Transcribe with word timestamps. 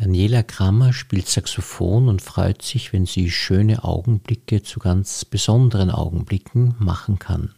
Daniela 0.00 0.44
Krammer 0.44 0.92
spielt 0.92 1.26
Saxophon 1.26 2.08
und 2.08 2.22
freut 2.22 2.62
sich, 2.62 2.92
wenn 2.92 3.04
sie 3.04 3.32
schöne 3.32 3.82
Augenblicke 3.82 4.62
zu 4.62 4.78
ganz 4.78 5.24
besonderen 5.24 5.90
Augenblicken 5.90 6.76
machen 6.78 7.18
kann. 7.18 7.52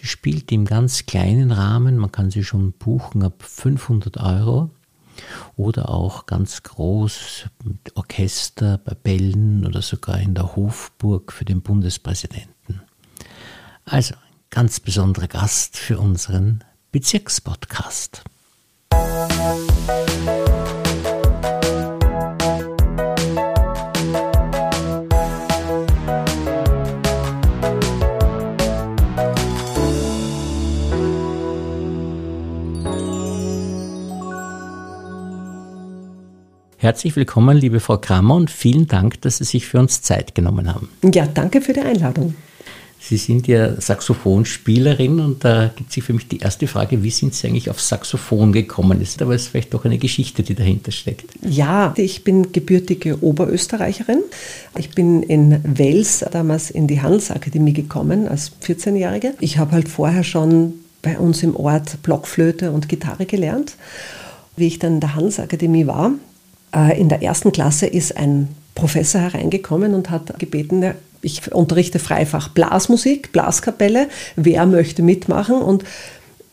Sie 0.00 0.06
spielt 0.06 0.52
im 0.52 0.66
ganz 0.66 1.06
kleinen 1.06 1.50
Rahmen, 1.50 1.96
man 1.96 2.12
kann 2.12 2.30
sie 2.30 2.44
schon 2.44 2.74
buchen 2.74 3.24
ab 3.24 3.42
500 3.42 4.18
Euro 4.18 4.70
oder 5.56 5.88
auch 5.88 6.26
ganz 6.26 6.62
groß 6.62 7.46
mit 7.64 7.96
Orchester, 7.96 8.78
bei 8.78 8.94
Bällen 8.94 9.66
oder 9.66 9.82
sogar 9.82 10.20
in 10.20 10.34
der 10.34 10.54
Hofburg 10.54 11.32
für 11.32 11.44
den 11.44 11.62
Bundespräsidenten. 11.62 12.82
Also, 13.84 14.14
ganz 14.50 14.78
besonderer 14.78 15.26
Gast 15.26 15.76
für 15.76 15.98
unseren 15.98 16.62
Bezirkspodcast. 16.92 18.22
Herzlich 36.88 37.16
willkommen, 37.16 37.54
liebe 37.54 37.80
Frau 37.80 37.98
Kramer, 37.98 38.34
und 38.34 38.50
vielen 38.50 38.86
Dank, 38.86 39.20
dass 39.20 39.36
Sie 39.36 39.44
sich 39.44 39.66
für 39.66 39.78
uns 39.78 40.00
Zeit 40.00 40.34
genommen 40.34 40.74
haben. 40.74 40.88
Ja, 41.12 41.26
danke 41.26 41.60
für 41.60 41.74
die 41.74 41.80
Einladung. 41.80 42.34
Sie 42.98 43.18
sind 43.18 43.46
ja 43.46 43.78
Saxophonspielerin 43.78 45.20
und 45.20 45.44
da 45.44 45.70
gibt 45.76 45.92
sich 45.92 46.02
für 46.02 46.14
mich 46.14 46.28
die 46.28 46.38
erste 46.38 46.66
Frage, 46.66 47.02
wie 47.02 47.10
sind 47.10 47.34
Sie 47.34 47.46
eigentlich 47.46 47.68
auf 47.68 47.78
Saxophon 47.78 48.52
gekommen? 48.52 49.02
Ist 49.02 49.20
aber 49.20 49.34
es 49.34 49.48
vielleicht 49.48 49.74
doch 49.74 49.84
eine 49.84 49.98
Geschichte, 49.98 50.42
die 50.42 50.54
dahinter 50.54 50.90
steckt. 50.90 51.26
Ja, 51.46 51.92
ich 51.98 52.24
bin 52.24 52.52
gebürtige 52.52 53.22
Oberösterreicherin. 53.22 54.22
Ich 54.78 54.92
bin 54.92 55.22
in 55.22 55.60
Wels 55.64 56.24
damals 56.32 56.70
in 56.70 56.86
die 56.86 57.02
Handelsakademie 57.02 57.74
gekommen 57.74 58.28
als 58.28 58.50
14-Jährige. 58.66 59.34
Ich 59.40 59.58
habe 59.58 59.72
halt 59.72 59.90
vorher 59.90 60.24
schon 60.24 60.72
bei 61.02 61.18
uns 61.18 61.42
im 61.42 61.54
Ort 61.54 62.02
Blockflöte 62.02 62.72
und 62.72 62.88
Gitarre 62.88 63.26
gelernt. 63.26 63.74
Wie 64.56 64.66
ich 64.66 64.78
dann 64.78 64.94
in 64.94 65.00
der 65.00 65.14
Handelsakademie 65.14 65.86
war, 65.86 66.12
in 66.96 67.08
der 67.08 67.22
ersten 67.22 67.52
Klasse 67.52 67.86
ist 67.86 68.16
ein 68.16 68.48
Professor 68.74 69.20
hereingekommen 69.20 69.94
und 69.94 70.10
hat 70.10 70.38
gebeten, 70.38 70.94
ich 71.20 71.52
unterrichte 71.52 71.98
Freifach 71.98 72.48
Blasmusik, 72.48 73.32
Blaskapelle, 73.32 74.08
wer 74.36 74.66
möchte 74.66 75.02
mitmachen? 75.02 75.56
Und 75.56 75.84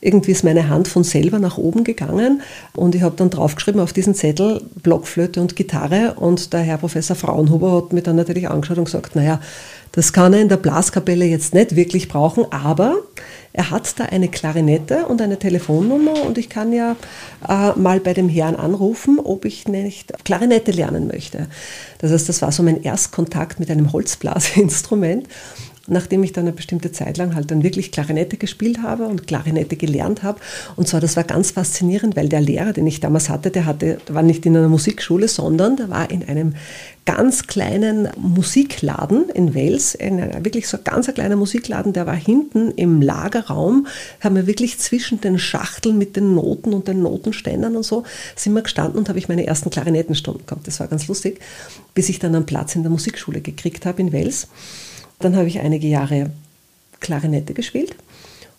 irgendwie 0.01 0.31
ist 0.31 0.43
meine 0.43 0.69
Hand 0.69 0.87
von 0.87 1.03
selber 1.03 1.39
nach 1.39 1.57
oben 1.57 1.83
gegangen 1.83 2.41
und 2.75 2.93
ich 2.93 3.01
habe 3.01 3.15
dann 3.15 3.31
draufgeschrieben 3.31 3.81
auf 3.81 3.91
diesen 3.91 4.13
Zettel 4.13 4.61
Blockflöte 4.83 5.41
und 5.41 5.55
Gitarre. 5.55 6.13
Und 6.17 6.53
der 6.53 6.59
Herr 6.59 6.77
Professor 6.77 7.15
Fraunhuber 7.15 7.71
hat 7.71 7.91
mir 7.91 8.03
dann 8.03 8.15
natürlich 8.15 8.47
angeschaut 8.47 8.77
und 8.77 8.85
gesagt, 8.85 9.15
naja, 9.15 9.39
das 9.95 10.11
kann 10.11 10.33
er 10.33 10.41
in 10.41 10.49
der 10.49 10.57
Blaskapelle 10.57 11.25
jetzt 11.25 11.53
nicht 11.53 11.75
wirklich 11.75 12.09
brauchen, 12.09 12.45
aber 12.51 12.97
er 13.53 13.71
hat 13.71 13.97
da 13.97 14.03
eine 14.03 14.27
Klarinette 14.27 15.05
und 15.05 15.21
eine 15.21 15.39
Telefonnummer 15.39 16.25
und 16.25 16.37
ich 16.37 16.49
kann 16.49 16.73
ja 16.73 16.97
äh, 17.47 17.71
mal 17.79 18.01
bei 18.01 18.13
dem 18.13 18.27
Herrn 18.27 18.57
anrufen, 18.57 19.19
ob 19.23 19.45
ich 19.45 19.69
nicht 19.69 20.11
Klarinette 20.25 20.71
lernen 20.71 21.07
möchte. 21.07 21.47
Das 21.99 22.11
heißt, 22.11 22.27
das 22.27 22.41
war 22.41 22.51
so 22.51 22.63
mein 22.63 22.83
Erstkontakt 22.83 23.61
mit 23.61 23.71
einem 23.71 23.93
Holzblasinstrument 23.93 25.29
nachdem 25.87 26.23
ich 26.23 26.33
dann 26.33 26.45
eine 26.45 26.53
bestimmte 26.53 26.91
Zeit 26.91 27.17
lang 27.17 27.35
halt 27.35 27.51
dann 27.51 27.63
wirklich 27.63 27.91
Klarinette 27.91 28.37
gespielt 28.37 28.81
habe 28.81 29.05
und 29.05 29.27
Klarinette 29.27 29.75
gelernt 29.75 30.23
habe. 30.23 30.39
Und 30.75 30.87
zwar, 30.87 30.99
das 30.99 31.15
war 31.15 31.23
ganz 31.23 31.51
faszinierend, 31.51 32.15
weil 32.15 32.29
der 32.29 32.41
Lehrer, 32.41 32.73
den 32.73 32.87
ich 32.87 32.99
damals 32.99 33.29
hatte, 33.29 33.51
der 33.51 33.65
hatte, 33.65 33.99
war 34.09 34.23
nicht 34.23 34.45
in 34.45 34.57
einer 34.57 34.67
Musikschule, 34.67 35.27
sondern 35.27 35.77
der 35.77 35.89
war 35.89 36.09
in 36.09 36.27
einem 36.27 36.55
ganz 37.05 37.45
kleinen 37.45 38.09
Musikladen 38.17 39.29
in 39.29 39.53
Wales, 39.53 39.93
in 39.93 40.19
einer, 40.19 40.43
wirklich 40.43 40.67
so 40.67 40.79
ganz 40.83 41.05
kleiner 41.13 41.35
Musikladen, 41.35 41.93
der 41.93 42.07
war 42.07 42.15
hinten 42.15 42.71
im 42.71 43.01
Lagerraum, 43.01 43.85
haben 44.21 44.35
wir 44.35 44.47
wirklich 44.47 44.79
zwischen 44.79 45.21
den 45.21 45.37
Schachteln 45.37 45.99
mit 45.99 46.15
den 46.15 46.33
Noten 46.33 46.73
und 46.73 46.87
den 46.87 47.03
Notenständern 47.03 47.75
und 47.75 47.83
so, 47.83 48.03
sind 48.35 48.53
wir 48.53 48.63
gestanden 48.63 48.97
und 48.97 49.07
habe 49.07 49.19
ich 49.19 49.29
meine 49.29 49.45
ersten 49.45 49.69
Klarinettenstunden 49.69 50.47
gehabt. 50.47 50.67
Das 50.67 50.79
war 50.79 50.87
ganz 50.87 51.07
lustig, 51.07 51.39
bis 51.93 52.09
ich 52.09 52.17
dann 52.17 52.33
einen 52.33 52.47
Platz 52.47 52.75
in 52.75 52.81
der 52.81 52.91
Musikschule 52.91 53.41
gekriegt 53.41 53.85
habe 53.85 54.01
in 54.01 54.11
Wales. 54.11 54.47
Dann 55.19 55.35
habe 55.35 55.47
ich 55.47 55.59
einige 55.59 55.87
Jahre 55.87 56.31
Klarinette 56.99 57.53
gespielt. 57.53 57.95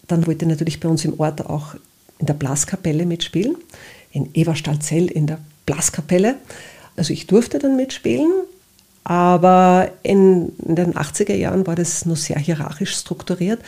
Dann 0.06 0.26
wollte 0.26 0.44
ich 0.44 0.48
natürlich 0.48 0.80
bei 0.80 0.88
uns 0.88 1.04
im 1.04 1.18
Ort 1.18 1.44
auch 1.46 1.74
in 2.18 2.26
der 2.26 2.34
Blaskapelle 2.34 3.06
mitspielen, 3.06 3.56
in 4.12 4.34
Everstalzell 4.34 5.06
in 5.06 5.26
der 5.26 5.38
Blaskapelle. 5.66 6.36
Also 6.96 7.12
ich 7.12 7.26
durfte 7.26 7.58
dann 7.58 7.76
mitspielen, 7.76 8.30
aber 9.04 9.90
in, 10.02 10.52
den 10.58 10.94
80er 10.94 11.34
Jahren 11.34 11.66
war 11.66 11.76
das 11.76 12.06
nur 12.06 12.16
sehr 12.16 12.38
hierarchisch 12.38 12.96
strukturiert. 12.96 13.60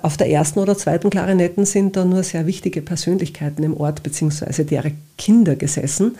Auf 0.00 0.16
der 0.16 0.30
ersten 0.30 0.60
oder 0.60 0.76
zweiten 0.76 1.10
Klarinetten 1.10 1.64
sind 1.64 1.96
da 1.96 2.04
nur 2.04 2.22
sehr 2.22 2.46
wichtige 2.46 2.82
Persönlichkeiten 2.82 3.64
im 3.64 3.76
Ort 3.76 4.02
bzw. 4.02 4.64
deren 4.64 4.98
Kinder 5.16 5.56
gesessen. 5.56 6.16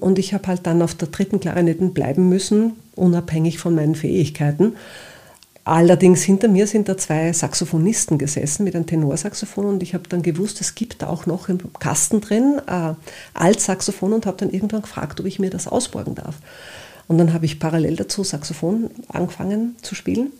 Und 0.00 0.18
ich 0.18 0.34
habe 0.34 0.48
halt 0.48 0.66
dann 0.66 0.82
auf 0.82 0.94
der 0.94 1.08
dritten 1.08 1.40
Klarinetten 1.40 1.94
bleiben 1.94 2.28
müssen, 2.28 2.72
unabhängig 2.94 3.58
von 3.58 3.74
meinen 3.74 3.94
Fähigkeiten. 3.94 4.74
Allerdings 5.64 6.22
hinter 6.22 6.48
mir 6.48 6.66
sind 6.66 6.90
da 6.90 6.96
zwei 6.98 7.32
Saxophonisten 7.32 8.18
gesessen 8.18 8.64
mit 8.64 8.76
einem 8.76 8.86
Tenorsaxophon 8.86 9.64
und 9.64 9.82
ich 9.82 9.94
habe 9.94 10.06
dann 10.08 10.22
gewusst, 10.22 10.60
es 10.60 10.74
gibt 10.74 11.00
da 11.00 11.06
auch 11.06 11.24
noch 11.24 11.48
im 11.48 11.58
Kasten 11.78 12.20
drin 12.20 12.60
äh, 12.66 12.92
Altsaxophon 13.32 14.12
und 14.12 14.26
habe 14.26 14.36
dann 14.36 14.50
irgendwann 14.50 14.82
gefragt, 14.82 15.20
ob 15.20 15.26
ich 15.26 15.38
mir 15.38 15.48
das 15.48 15.66
ausborgen 15.66 16.14
darf. 16.14 16.36
Und 17.08 17.16
dann 17.16 17.32
habe 17.32 17.46
ich 17.46 17.60
parallel 17.60 17.96
dazu 17.96 18.24
Saxophon 18.24 18.90
angefangen 19.08 19.76
zu 19.80 19.94
spielen. 19.94 20.32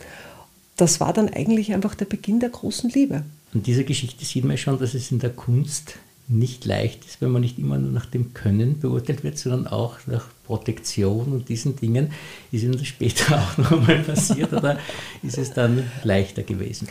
Das 0.76 1.00
war 1.00 1.14
dann 1.14 1.30
eigentlich 1.30 1.72
einfach 1.72 1.94
der 1.94 2.06
Beginn 2.06 2.40
der 2.40 2.50
großen 2.50 2.90
Liebe. 2.90 3.22
Und 3.54 3.66
diese 3.66 3.84
Geschichte 3.84 4.24
sieht 4.26 4.44
man 4.44 4.58
schon, 4.58 4.78
dass 4.78 4.92
es 4.92 5.10
in 5.10 5.20
der 5.20 5.30
Kunst 5.30 5.94
nicht 6.28 6.64
leicht 6.66 7.04
ist, 7.04 7.20
wenn 7.20 7.30
man 7.30 7.42
nicht 7.42 7.58
immer 7.58 7.78
nur 7.78 7.92
nach 7.92 8.06
dem 8.06 8.34
Können 8.34 8.78
beurteilt 8.80 9.24
wird, 9.24 9.38
sondern 9.38 9.66
auch 9.66 9.98
nach 10.06 10.26
Protektion 10.46 11.32
und 11.32 11.48
diesen 11.48 11.76
Dingen. 11.76 12.12
Ist 12.52 12.62
Ihnen 12.62 12.72
das 12.72 12.86
später 12.86 13.38
auch 13.42 13.58
noch 13.58 13.72
einmal 13.72 13.98
passiert 14.00 14.52
oder 14.52 14.78
ist 15.22 15.38
es 15.38 15.52
dann 15.52 15.90
leichter 16.02 16.42
gewesen? 16.42 16.88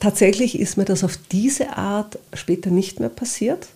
Tatsächlich 0.00 0.58
ist 0.58 0.76
mir 0.76 0.84
das 0.84 1.04
auf 1.04 1.18
diese 1.32 1.76
Art 1.76 2.18
später 2.34 2.70
nicht 2.70 3.00
mehr 3.00 3.08
passiert. 3.08 3.68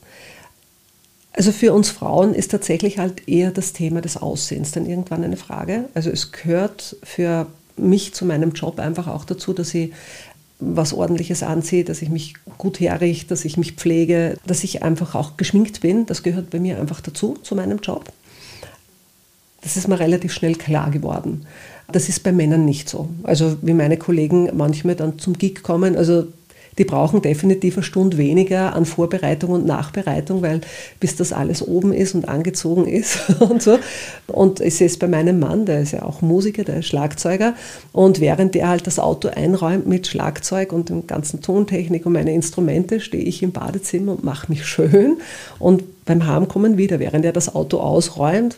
Also 1.33 1.53
für 1.53 1.73
uns 1.73 1.91
Frauen 1.91 2.35
ist 2.35 2.51
tatsächlich 2.51 2.99
halt 2.99 3.29
eher 3.29 3.51
das 3.53 3.73
Thema 3.73 4.01
des 4.01 4.17
Aussehens 4.17 4.73
dann 4.73 4.85
irgendwann 4.85 5.25
eine 5.25 5.37
Frage. 5.37 5.89
Also 5.95 6.11
es 6.11 6.33
gehört 6.33 6.97
für 7.03 7.47
mich 7.77 8.13
zu 8.13 8.27
meinem 8.27 8.53
Job 8.53 8.79
einfach 8.79 9.07
auch 9.07 9.25
dazu, 9.25 9.53
dass 9.53 9.73
ich 9.73 9.93
was 10.59 10.93
Ordentliches 10.93 11.43
anziehe, 11.43 11.85
dass 11.85 12.03
ich 12.03 12.11
mich 12.11 12.35
gut 12.59 12.81
herrichte, 12.81 13.29
dass 13.29 13.45
ich 13.45 13.57
mich 13.57 13.73
pflege, 13.73 14.37
dass 14.47 14.63
ich 14.63 14.83
einfach 14.83 15.15
auch 15.15 15.37
geschminkt 15.39 15.81
bin. 15.81 16.05
Das 16.05 16.23
gehört 16.23 16.51
bei 16.51 16.61
mir 16.61 16.79
einfach 16.79 17.01
dazu, 17.01 17.39
zu 17.43 17.55
meinem 17.55 17.79
Job. 17.79 18.13
Das 19.63 19.77
ist 19.77 19.89
mir 19.89 20.01
relativ 20.01 20.33
schnell 20.33 20.55
klar 20.55 20.91
geworden. 20.91 21.47
Das 21.93 22.09
ist 22.09 22.23
bei 22.23 22.33
Männern 22.33 22.65
nicht 22.65 22.89
so. 22.89 23.09
Also 23.23 23.57
wie 23.63 23.75
meine 23.75 23.97
Kollegen 23.97 24.51
manchmal 24.57 24.95
dann 24.95 25.19
zum 25.19 25.37
Gig 25.37 25.63
kommen, 25.63 25.97
also 25.97 26.27
die 26.79 26.85
brauchen 26.85 27.21
definitiv 27.21 27.77
eine 27.77 27.83
Stunde 27.83 28.17
weniger 28.17 28.75
an 28.75 28.87
Vorbereitung 28.87 29.51
und 29.51 29.67
Nachbereitung, 29.67 30.41
weil 30.41 30.61
bis 30.99 31.17
das 31.17 31.33
alles 31.33 31.67
oben 31.67 31.93
ist 31.93 32.15
und 32.15 32.29
angezogen 32.29 32.87
ist 32.87 33.19
und 33.41 33.61
so. 33.61 33.79
Und 34.29 34.61
ich 34.61 34.77
sehe 34.77 34.87
es 34.87 34.99
bei 34.99 35.09
meinem 35.09 35.41
Mann, 35.41 35.67
der 35.67 35.81
ist 35.81 35.93
ja 35.93 36.05
auch 36.05 36.23
Musiker, 36.23 36.65
der 36.65 36.79
ist 36.79 36.87
Schlagzeuger. 36.87 37.55
Und 37.93 38.21
während 38.21 38.55
der 38.55 38.69
halt 38.69 38.87
das 38.87 38.99
Auto 38.99 39.29
einräumt 39.29 39.87
mit 39.87 40.07
Schlagzeug 40.07 40.73
und 40.73 40.89
dem 40.89 41.07
ganzen 41.07 41.43
Tontechnik 41.43 42.07
und 42.07 42.13
meine 42.13 42.33
Instrumente, 42.33 43.01
stehe 43.01 43.25
ich 43.25 43.43
im 43.43 43.53
Badezimmer 43.53 44.13
und 44.13 44.25
mache 44.25 44.51
mich 44.51 44.65
schön. 44.65 45.19
Und 45.59 46.05
beim 46.07 46.27
Heimkommen 46.27 46.79
wieder, 46.79 46.99
während 46.99 47.25
er 47.25 47.33
das 47.33 47.55
Auto 47.55 47.79
ausräumt, 47.79 48.57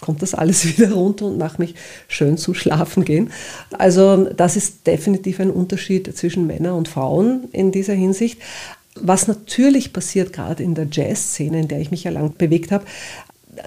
kommt 0.00 0.22
das 0.22 0.34
alles 0.34 0.66
wieder 0.78 0.92
runter 0.92 1.26
und 1.26 1.38
macht 1.38 1.58
mich 1.58 1.74
schön 2.08 2.36
zum 2.36 2.54
Schlafen 2.54 3.04
gehen. 3.04 3.30
Also 3.76 4.28
das 4.36 4.56
ist 4.56 4.86
definitiv 4.86 5.40
ein 5.40 5.50
Unterschied 5.50 6.16
zwischen 6.16 6.46
Männern 6.46 6.74
und 6.74 6.88
Frauen 6.88 7.48
in 7.52 7.72
dieser 7.72 7.94
Hinsicht. 7.94 8.40
Was 9.00 9.28
natürlich 9.28 9.92
passiert, 9.92 10.32
gerade 10.32 10.62
in 10.62 10.74
der 10.74 10.88
Jazzszene, 10.90 11.60
in 11.60 11.68
der 11.68 11.80
ich 11.80 11.90
mich 11.90 12.04
ja 12.04 12.10
lang 12.10 12.34
bewegt 12.36 12.72
habe, 12.72 12.84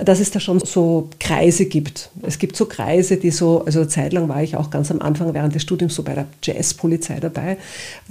dass 0.03 0.19
es 0.19 0.31
da 0.31 0.39
schon 0.39 0.59
so 0.59 1.09
Kreise 1.19 1.65
gibt. 1.65 2.09
Es 2.21 2.39
gibt 2.39 2.55
so 2.55 2.65
Kreise, 2.65 3.17
die 3.17 3.31
so, 3.31 3.63
also 3.65 3.79
eine 3.79 3.87
Zeit 3.87 4.13
lang 4.13 4.29
war 4.29 4.41
ich 4.41 4.55
auch 4.55 4.69
ganz 4.69 4.91
am 4.91 5.01
Anfang 5.01 5.33
während 5.33 5.55
des 5.55 5.61
Studiums 5.61 5.95
so 5.95 6.03
bei 6.03 6.13
der 6.13 6.27
Jazzpolizei 6.43 7.19
dabei, 7.19 7.57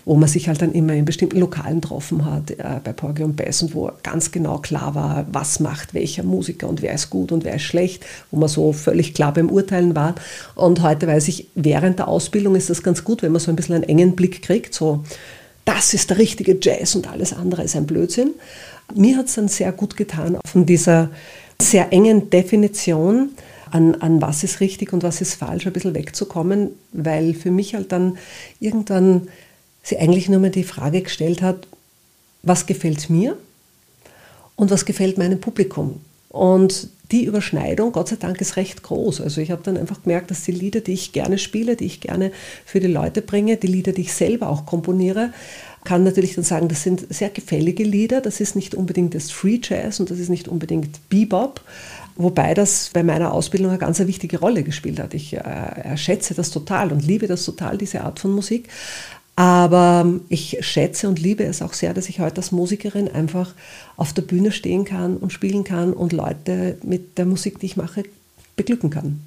wo 0.05 0.17
man 0.17 0.29
sich 0.29 0.49
halt 0.49 0.63
dann 0.63 0.73
immer 0.73 0.95
in 0.95 1.05
bestimmten 1.05 1.39
Lokalen 1.39 1.81
getroffen 1.81 2.25
hat, 2.25 2.51
äh, 2.51 2.81
bei 2.83 2.93
Porgy 2.93 3.23
und 3.23 3.37
Bess 3.37 3.63
und 3.63 3.75
wo 3.75 3.91
ganz 4.03 4.31
genau 4.31 4.59
klar 4.59 4.95
war, 4.95 5.27
was 5.31 5.61
macht 5.61 5.95
welcher 5.95 6.23
Musiker 6.23 6.69
und 6.69 6.83
wer 6.83 6.95
ist 6.95 7.11
gut 7.11 7.33
und 7.33 7.45
wer 7.45 7.57
ist 7.57 7.63
schlecht, 7.63 8.05
wo 8.31 8.39
man 8.39 8.49
so 8.49 8.73
völlig 8.73 9.15
klar 9.15 9.33
beim 9.33 9.51
Urteilen 9.51 9.95
war. 9.95 10.15
Und 10.55 10.83
heute 10.83 11.07
weiß 11.07 11.29
ich, 11.29 11.49
während 11.55 11.99
der 11.99 12.09
Ausbildung 12.09 12.55
ist 12.55 12.71
das 12.71 12.83
ganz 12.83 13.05
gut, 13.05 13.23
wenn 13.23 13.33
man 13.33 13.41
so 13.41 13.51
ein 13.51 13.57
bisschen 13.57 13.77
einen 13.77 13.85
engen 13.85 14.17
Blick 14.17 14.43
kriegt, 14.43 14.75
so 14.75 15.05
das 15.65 15.95
ist 15.95 16.11
der 16.11 16.19
richtige 16.19 16.59
Jazz 16.61 16.95
und 16.95 17.09
alles 17.09 17.33
andere 17.33 17.63
ist 17.63 17.77
ein 17.77 17.87
Blödsinn. 17.87 18.35
Mir 18.95 19.17
hat 19.17 19.27
es 19.27 19.35
dann 19.35 19.49
sehr 19.49 19.71
gut 19.73 19.97
getan, 19.97 20.39
von 20.45 20.67
dieser 20.67 21.11
sehr 21.61 21.93
engen 21.93 22.31
Definition 22.31 23.31
an, 23.71 23.95
an 23.97 24.21
was 24.21 24.43
ist 24.43 24.61
richtig 24.61 24.93
und 24.93 25.03
was 25.03 25.21
ist 25.21 25.35
falsch, 25.35 25.67
ein 25.67 25.73
bisschen 25.73 25.95
wegzukommen, 25.95 26.71
weil 26.93 27.35
für 27.35 27.51
mich 27.51 27.75
halt 27.75 27.93
dann 27.93 28.19
irgendwann 28.59 29.29
sie 29.83 29.99
eigentlich 29.99 30.29
nur 30.29 30.41
mehr 30.41 30.51
die 30.51 30.65
Frage 30.65 31.03
gestellt 31.03 31.43
hat, 31.43 31.67
was 32.43 32.67
gefällt 32.67 33.11
mir 33.11 33.37
und 34.57 34.71
was 34.71 34.85
gefällt 34.85 35.19
meinem 35.19 35.41
Publikum. 35.41 36.01
Und 36.29 36.89
die 37.11 37.25
Überschneidung, 37.25 37.91
Gott 37.91 38.09
sei 38.09 38.17
Dank, 38.17 38.41
ist 38.41 38.57
recht 38.57 38.83
groß. 38.83 39.21
Also 39.21 39.41
ich 39.41 39.51
habe 39.51 39.63
dann 39.65 39.77
einfach 39.77 40.03
gemerkt, 40.03 40.31
dass 40.31 40.45
die 40.45 40.53
Lieder, 40.53 40.81
die 40.81 40.93
ich 40.93 41.13
gerne 41.13 41.39
spiele, 41.39 41.75
die 41.75 41.87
ich 41.87 42.01
gerne 42.01 42.31
für 42.65 42.79
die 42.79 42.87
Leute 42.87 43.21
bringe, 43.21 43.57
die 43.57 43.67
Lieder, 43.67 43.93
die 43.93 44.03
ich 44.03 44.13
selber 44.13 44.49
auch 44.49 44.65
komponiere, 44.65 45.33
kann 45.85 46.05
natürlich 46.05 46.35
dann 46.35 46.45
sagen, 46.45 46.69
das 46.69 46.83
sind 46.83 47.07
sehr 47.13 47.31
gefällige 47.31 47.85
Lieder. 47.85 48.21
Das 48.21 48.41
ist 48.41 48.57
nicht 48.57 48.75
unbedingt 48.75 49.15
das 49.15 49.31
Free 49.31 49.61
Jazz 49.63 50.01
und 50.01 50.11
das 50.11 50.19
ist 50.19 50.29
nicht 50.29 50.49
unbedingt 50.49 51.09
Bebop, 51.09 51.61
wobei 52.17 52.55
das 52.55 52.91
bei 52.93 53.03
meiner 53.03 53.33
Ausbildung 53.33 53.71
eine 53.71 53.79
ganz 53.79 53.99
wichtige 54.01 54.39
Rolle 54.41 54.63
gespielt 54.63 55.01
hat. 55.01 55.15
Ich 55.15 55.35
äh, 55.35 55.97
schätze 55.97 56.35
das 56.35 56.51
total 56.51 56.93
und 56.93 57.07
liebe 57.07 57.27
das 57.27 57.45
total, 57.45 57.79
diese 57.79 58.03
Art 58.03 58.21
von 58.21 58.33
Musik. 58.33 58.69
Aber 59.37 60.21
ich 60.29 60.59
schätze 60.61 61.09
und 61.09 61.19
liebe 61.19 61.45
es 61.45 61.63
auch 61.63 61.73
sehr, 61.73 61.95
dass 61.95 62.11
ich 62.11 62.21
heute 62.21 62.37
als 62.39 62.53
Musikerin 62.53 63.09
einfach 63.09 63.55
auf 63.97 64.13
der 64.13 64.21
Bühne 64.21 64.53
stehen 64.53 64.85
kann 64.85 65.17
und 65.17 65.33
spielen 65.33 65.65
kann 65.65 65.95
und 65.95 66.13
Leute 66.13 66.77
mit 66.83 67.17
der 67.17 67.25
Musik, 67.25 67.59
die 67.59 67.67
ich 67.67 67.77
mache, 67.79 68.03
beglücken 68.57 68.91
kann. 68.91 69.21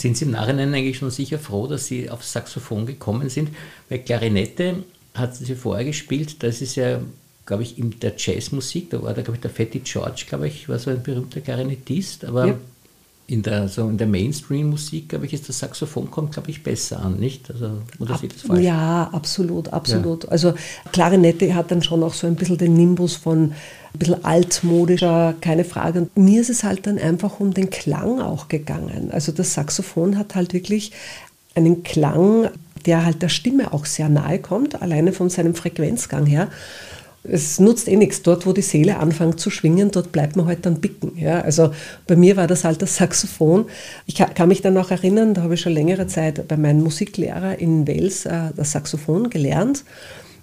Sind 0.00 0.16
Sie 0.16 0.24
im 0.24 0.30
Nachhinein 0.32 0.74
eigentlich 0.74 0.98
schon 0.98 1.10
sicher 1.10 1.38
froh, 1.38 1.66
dass 1.66 1.86
Sie 1.86 2.10
aufs 2.10 2.32
Saxophon 2.32 2.86
gekommen 2.86 3.28
sind? 3.28 3.50
Weil 3.88 4.00
Klarinette 4.00 4.84
hat 5.14 5.36
sie 5.36 5.54
vorher 5.54 5.84
gespielt, 5.84 6.42
das 6.42 6.62
ist 6.62 6.76
ja 6.76 7.00
glaube 7.50 7.64
ich, 7.64 7.78
in 7.78 7.98
der 7.98 8.12
Jazzmusik, 8.16 8.90
da 8.90 9.02
war 9.02 9.12
da, 9.12 9.22
glaube 9.22 9.34
ich, 9.34 9.40
der 9.40 9.50
Fatty 9.50 9.80
George, 9.80 10.24
glaube 10.28 10.46
ich, 10.46 10.68
war 10.68 10.78
so 10.78 10.88
ein 10.88 11.02
berühmter 11.02 11.40
Klarinettist, 11.40 12.24
aber 12.24 12.46
ja. 12.46 12.58
In 13.30 13.42
der, 13.42 13.68
so 13.68 13.88
in 13.88 13.96
der 13.96 14.08
Mainstream-Musik, 14.08 15.10
glaube 15.10 15.24
ich, 15.24 15.32
ist 15.32 15.48
das 15.48 15.60
Saxophon 15.60 16.10
kommt, 16.10 16.32
glaube 16.32 16.50
ich, 16.50 16.64
besser 16.64 17.00
an, 17.00 17.16
nicht? 17.16 17.48
Also, 17.50 17.78
oder 18.00 18.14
Ab, 18.14 18.22
das 18.28 18.42
falsch? 18.42 18.64
Ja, 18.64 19.08
absolut, 19.12 19.72
absolut. 19.72 20.24
Ja. 20.24 20.30
Also 20.30 20.54
Klarinette 20.92 21.54
hat 21.54 21.70
dann 21.70 21.82
schon 21.82 22.02
auch 22.02 22.14
so 22.14 22.26
ein 22.26 22.34
bisschen 22.34 22.58
den 22.58 22.74
Nimbus 22.74 23.14
von 23.14 23.52
ein 23.92 23.98
bisschen 23.98 24.24
altmodischer, 24.24 25.34
keine 25.40 25.64
Frage. 25.64 26.00
Und 26.00 26.16
mir 26.16 26.40
ist 26.40 26.50
es 26.50 26.64
halt 26.64 26.88
dann 26.88 26.98
einfach 26.98 27.38
um 27.38 27.54
den 27.54 27.70
Klang 27.70 28.20
auch 28.20 28.48
gegangen. 28.48 29.10
Also 29.12 29.30
das 29.30 29.54
Saxophon 29.54 30.18
hat 30.18 30.34
halt 30.34 30.52
wirklich 30.52 30.90
einen 31.54 31.84
Klang, 31.84 32.48
der 32.84 33.04
halt 33.04 33.22
der 33.22 33.28
Stimme 33.28 33.72
auch 33.72 33.86
sehr 33.86 34.08
nahe 34.08 34.40
kommt, 34.40 34.82
alleine 34.82 35.12
von 35.12 35.30
seinem 35.30 35.54
Frequenzgang 35.54 36.26
her 36.26 36.48
es 37.22 37.60
nutzt 37.60 37.88
eh 37.88 37.96
nichts. 37.96 38.22
Dort, 38.22 38.46
wo 38.46 38.52
die 38.52 38.62
Seele 38.62 38.98
anfängt 38.98 39.40
zu 39.40 39.50
schwingen, 39.50 39.90
dort 39.90 40.12
bleibt 40.12 40.36
man 40.36 40.46
halt 40.46 40.64
dann 40.64 40.80
bicken. 40.80 41.18
Ja? 41.18 41.40
Also 41.40 41.72
bei 42.06 42.16
mir 42.16 42.36
war 42.36 42.46
das 42.46 42.64
halt 42.64 42.80
das 42.82 42.96
Saxophon. 42.96 43.66
Ich 44.06 44.14
kann 44.14 44.48
mich 44.48 44.62
dann 44.62 44.76
auch 44.76 44.90
erinnern, 44.90 45.34
da 45.34 45.42
habe 45.42 45.54
ich 45.54 45.60
schon 45.60 45.72
längere 45.72 46.06
Zeit 46.06 46.46
bei 46.48 46.56
meinem 46.56 46.82
Musiklehrer 46.82 47.58
in 47.58 47.86
Wales 47.86 48.24
äh, 48.26 48.50
das 48.56 48.72
Saxophon 48.72 49.30
gelernt. 49.30 49.84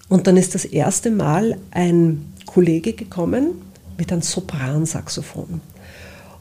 Und 0.10 0.28
dann 0.28 0.38
ist 0.38 0.56
das 0.56 0.66
erste 0.66 1.12
Mal 1.12 1.58
ein 1.72 2.34
Kollege 2.46 2.94
gekommen 2.94 3.62
mit 3.98 4.12
einem 4.12 4.22
Sopransaxophon. 4.22 5.62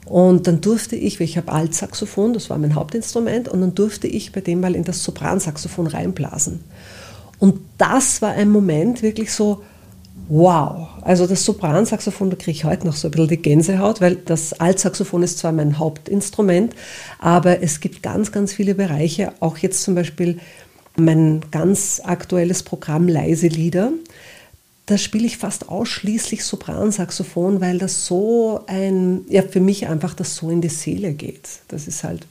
Und 0.05 0.47
dann 0.47 0.61
durfte 0.61 0.95
ich, 0.95 1.19
weil 1.19 1.25
ich 1.25 1.35
habe 1.35 1.51
Altsaxophon, 1.51 2.33
das 2.33 2.49
war 2.49 2.57
mein 2.57 2.75
Hauptinstrument, 2.75 3.49
und 3.49 3.59
dann 3.59 3.75
durfte 3.75 4.07
ich 4.07 4.31
bei 4.31 4.39
dem 4.39 4.61
mal 4.61 4.73
in 4.73 4.85
das 4.85 5.03
Sopransaxophon 5.03 5.87
reinblasen. 5.87 6.61
Und 7.39 7.59
das 7.77 8.21
war 8.21 8.31
ein 8.31 8.49
Moment 8.49 9.01
wirklich 9.01 9.33
so, 9.33 9.63
Wow, 10.29 10.89
also 11.03 11.25
das 11.25 11.45
Sopransaxophon, 11.45 12.29
da 12.29 12.35
kriege 12.35 12.51
ich 12.51 12.65
heute 12.65 12.85
noch 12.85 12.97
so 12.97 13.07
ein 13.07 13.11
bisschen 13.11 13.29
die 13.29 13.37
Gänsehaut, 13.37 14.01
weil 14.01 14.17
das 14.17 14.51
Altsaxophon 14.51 15.23
ist 15.23 15.37
zwar 15.37 15.53
mein 15.53 15.79
Hauptinstrument, 15.79 16.75
aber 17.19 17.63
es 17.63 17.79
gibt 17.79 18.03
ganz, 18.03 18.33
ganz 18.33 18.51
viele 18.51 18.75
Bereiche, 18.75 19.31
auch 19.39 19.57
jetzt 19.57 19.83
zum 19.83 19.95
Beispiel 19.95 20.39
mein 20.97 21.41
ganz 21.51 22.01
aktuelles 22.03 22.63
Programm 22.63 23.07
Leise 23.07 23.47
Lieder. 23.47 23.93
Da 24.85 24.97
spiele 24.97 25.27
ich 25.27 25.37
fast 25.37 25.69
ausschließlich 25.69 26.43
Sopransaxophon, 26.43 27.61
weil 27.61 27.77
das 27.77 28.05
so 28.05 28.61
ein, 28.67 29.21
ja, 29.29 29.43
für 29.43 29.61
mich 29.61 29.87
einfach 29.87 30.13
das 30.13 30.35
so 30.35 30.49
in 30.49 30.59
die 30.59 30.67
Seele 30.67 31.13
geht. 31.13 31.47
Das 31.69 31.87
ist 31.87 32.03
halt, 32.03 32.27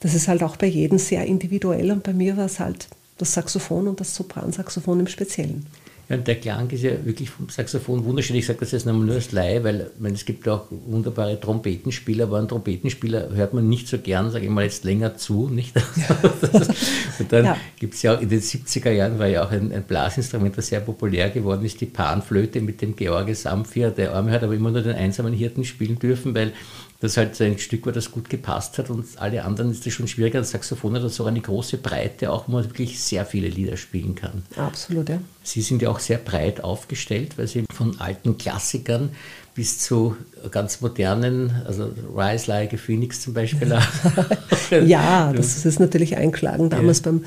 das 0.00 0.14
ist 0.14 0.26
halt 0.26 0.42
auch 0.42 0.56
bei 0.56 0.66
jedem 0.66 0.98
sehr 0.98 1.24
individuell 1.26 1.92
und 1.92 2.02
bei 2.02 2.12
mir 2.12 2.36
war 2.36 2.46
es 2.46 2.58
halt 2.58 2.88
das 3.18 3.34
Saxophon 3.34 3.86
und 3.86 4.00
das 4.00 4.16
Sopransaxophon 4.16 4.98
im 4.98 5.06
Speziellen. 5.06 5.66
Ja, 6.10 6.16
der 6.16 6.34
Klang 6.34 6.68
ist 6.70 6.82
ja 6.82 7.04
wirklich 7.04 7.30
vom 7.30 7.48
Saxophon 7.48 8.04
wunderschön. 8.04 8.34
Ich 8.34 8.44
sage 8.44 8.58
das 8.58 8.72
jetzt 8.72 8.84
nochmal 8.84 9.06
nur 9.06 9.14
als 9.14 9.30
Laie, 9.30 9.62
weil 9.62 9.92
meine, 10.00 10.16
es 10.16 10.24
gibt 10.24 10.48
auch 10.48 10.66
wunderbare 10.68 11.38
Trompetenspieler, 11.38 12.24
aber 12.24 12.38
einen 12.38 12.48
Trompetenspieler 12.48 13.30
hört 13.32 13.54
man 13.54 13.68
nicht 13.68 13.86
so 13.86 13.96
gern, 13.96 14.28
sage 14.32 14.46
ich 14.46 14.50
mal 14.50 14.64
jetzt 14.64 14.82
länger 14.82 15.16
zu. 15.16 15.48
Nicht? 15.48 15.72
und 17.20 17.32
dann 17.32 17.44
ja. 17.44 17.56
gibt 17.78 17.94
es 17.94 18.02
ja 18.02 18.16
auch 18.16 18.20
in 18.20 18.28
den 18.28 18.40
70er 18.40 18.90
Jahren 18.90 19.20
war 19.20 19.28
ja 19.28 19.44
auch 19.44 19.52
ein, 19.52 19.70
ein, 19.70 19.84
Blasinstrument, 19.84 20.58
das 20.58 20.66
sehr 20.66 20.80
populär 20.80 21.30
geworden 21.30 21.64
ist, 21.64 21.80
die 21.80 21.86
Panflöte 21.86 22.60
mit 22.60 22.82
dem 22.82 22.96
George 22.96 23.36
Samphir. 23.36 23.92
Der 23.92 24.12
Arme 24.12 24.32
hat 24.32 24.42
aber 24.42 24.54
immer 24.54 24.72
nur 24.72 24.82
den 24.82 24.96
einsamen 24.96 25.32
Hirten 25.32 25.64
spielen 25.64 26.00
dürfen, 26.00 26.34
weil 26.34 26.52
das 27.00 27.16
halt 27.16 27.40
ein 27.40 27.58
Stück 27.58 27.86
war, 27.86 27.92
das 27.92 28.10
gut 28.10 28.28
gepasst 28.28 28.76
hat 28.76 28.90
und 28.90 29.06
alle 29.16 29.44
anderen 29.44 29.70
ist 29.70 29.86
das 29.86 29.92
schon 29.94 30.06
schwieriger. 30.06 30.40
Das 30.40 30.50
Saxophon 30.50 30.94
hat 30.94 31.10
so 31.10 31.24
eine 31.24 31.40
große 31.40 31.78
Breite, 31.78 32.30
auch 32.30 32.46
wo 32.46 32.52
man 32.52 32.64
wirklich 32.64 33.00
sehr 33.00 33.24
viele 33.24 33.48
Lieder 33.48 33.78
spielen 33.78 34.14
kann. 34.14 34.42
Absolut, 34.56 35.08
ja. 35.08 35.18
Sie 35.42 35.62
sind 35.62 35.80
ja 35.80 35.88
auch 35.88 35.98
sehr 35.98 36.18
breit 36.18 36.62
aufgestellt, 36.62 37.38
weil 37.38 37.48
Sie 37.48 37.64
von 37.72 37.98
alten 38.00 38.36
Klassikern 38.36 39.10
bis 39.54 39.78
zu 39.78 40.16
ganz 40.50 40.80
modernen, 40.80 41.62
also 41.66 41.90
Rise 42.16 42.50
Like 42.50 42.74
a 42.74 42.76
Phoenix 42.76 43.22
zum 43.22 43.34
Beispiel. 43.34 43.68
ja, 44.86 45.32
das 45.32 45.64
ist 45.64 45.80
natürlich 45.80 46.16
eingeschlagen 46.16 46.70
damals 46.70 46.98
ja. 46.98 47.06
beim 47.06 47.24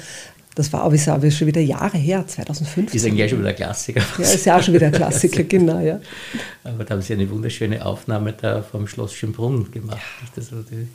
das 0.55 0.71
war 0.71 0.81
aber 0.81 0.97
schon 0.97 1.47
wieder 1.47 1.61
Jahre 1.61 1.97
her, 1.97 2.25
2015. 2.27 2.95
Ist 2.95 3.05
eigentlich 3.05 3.29
schon 3.29 3.39
wieder 3.39 3.49
ein 3.49 3.55
Klassiker. 3.55 4.01
Ja, 4.19 4.23
ist 4.25 4.45
ja 4.45 4.57
auch 4.57 4.63
schon 4.63 4.73
wieder 4.73 4.87
ein 4.87 4.91
Klassiker, 4.93 5.43
genau, 5.43 5.79
ja. 5.79 5.99
Aber 6.63 6.83
da 6.83 6.93
haben 6.93 7.01
Sie 7.01 7.13
eine 7.13 7.29
wunderschöne 7.29 7.83
Aufnahme 7.85 8.33
da 8.33 8.61
vom 8.61 8.87
Schloss 8.87 9.13
Schönbrunn 9.13 9.71
gemacht. 9.71 9.97
Ja. 9.97 10.27
Das, 10.35 10.49
die, 10.49 10.87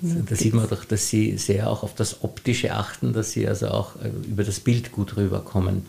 genau. 0.00 0.22
Da 0.26 0.34
sieht 0.34 0.54
man 0.54 0.68
doch, 0.68 0.84
dass 0.84 1.08
Sie 1.08 1.36
sehr 1.36 1.68
auch 1.68 1.82
auf 1.82 1.94
das 1.94 2.22
Optische 2.22 2.74
achten, 2.74 3.12
dass 3.12 3.32
Sie 3.32 3.46
also 3.46 3.68
auch 3.68 3.96
äh, 3.96 4.08
über 4.28 4.44
das 4.44 4.60
Bild 4.60 4.92
gut 4.92 5.16
rüberkommen. 5.16 5.82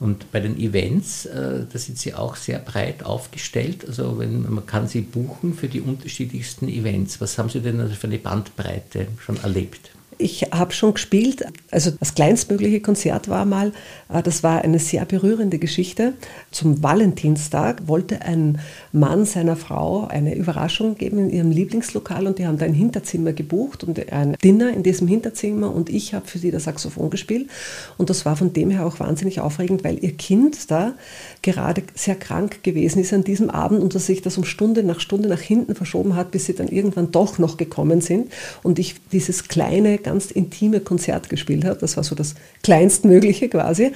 Und 0.00 0.30
bei 0.30 0.40
den 0.40 0.58
Events, 0.58 1.26
äh, 1.26 1.64
da 1.72 1.78
sind 1.78 1.98
Sie 1.98 2.14
auch 2.14 2.36
sehr 2.36 2.58
breit 2.58 3.04
aufgestellt. 3.04 3.84
Also 3.86 4.18
wenn, 4.18 4.42
man 4.42 4.66
kann 4.66 4.88
Sie 4.88 5.00
buchen 5.00 5.54
für 5.54 5.68
die 5.68 5.80
unterschiedlichsten 5.80 6.68
Events. 6.68 7.20
Was 7.20 7.38
haben 7.38 7.50
Sie 7.50 7.60
denn 7.60 7.80
also 7.80 7.94
für 7.94 8.06
eine 8.06 8.18
Bandbreite 8.18 9.08
schon 9.18 9.36
erlebt? 9.38 9.90
Ich 10.20 10.46
habe 10.50 10.72
schon 10.72 10.94
gespielt, 10.94 11.44
also 11.70 11.92
das 11.92 12.14
kleinstmögliche 12.14 12.80
Konzert 12.80 13.28
war 13.28 13.44
mal, 13.44 13.72
äh, 14.12 14.20
das 14.20 14.42
war 14.42 14.62
eine 14.62 14.80
sehr 14.80 15.04
berührende 15.04 15.58
Geschichte. 15.58 16.14
Zum 16.50 16.82
Valentinstag 16.82 17.86
wollte 17.86 18.22
ein 18.22 18.58
Mann 18.90 19.24
seiner 19.26 19.54
Frau 19.54 20.08
eine 20.08 20.34
Überraschung 20.34 20.96
geben 20.96 21.18
in 21.18 21.30
ihrem 21.30 21.50
Lieblingslokal 21.52 22.26
und 22.26 22.40
die 22.40 22.48
haben 22.48 22.58
da 22.58 22.66
ein 22.66 22.74
Hinterzimmer 22.74 23.32
gebucht 23.32 23.84
und 23.84 24.12
ein 24.12 24.36
Dinner 24.42 24.72
in 24.72 24.82
diesem 24.82 25.06
Hinterzimmer 25.06 25.72
und 25.72 25.88
ich 25.88 26.14
habe 26.14 26.26
für 26.26 26.38
sie 26.38 26.50
das 26.50 26.64
Saxophon 26.64 27.10
gespielt. 27.10 27.48
Und 27.96 28.10
das 28.10 28.26
war 28.26 28.34
von 28.34 28.52
dem 28.52 28.70
her 28.70 28.86
auch 28.86 28.98
wahnsinnig 28.98 29.38
aufregend, 29.38 29.84
weil 29.84 30.02
ihr 30.02 30.16
Kind 30.16 30.68
da 30.72 30.94
gerade 31.42 31.84
sehr 31.94 32.16
krank 32.16 32.64
gewesen 32.64 33.00
ist 33.00 33.12
an 33.12 33.22
diesem 33.22 33.50
Abend 33.50 33.82
und 33.82 33.94
dass 33.94 34.06
sich 34.06 34.20
das 34.20 34.36
um 34.36 34.44
Stunde 34.44 34.82
nach 34.82 34.98
Stunde 34.98 35.28
nach 35.28 35.40
hinten 35.40 35.76
verschoben 35.76 36.16
hat, 36.16 36.32
bis 36.32 36.46
sie 36.46 36.54
dann 36.54 36.66
irgendwann 36.66 37.12
doch 37.12 37.38
noch 37.38 37.56
gekommen 37.56 38.00
sind. 38.00 38.32
Und 38.64 38.80
ich 38.80 38.96
dieses 39.12 39.46
kleine 39.46 39.98
ganz 40.08 40.30
intime 40.30 40.80
Konzert 40.80 41.28
gespielt 41.28 41.64
habe. 41.64 41.78
Das 41.78 41.96
war 41.96 42.04
so 42.04 42.14
das 42.14 42.34
kleinstmögliche 42.62 43.48
quasi. 43.48 43.92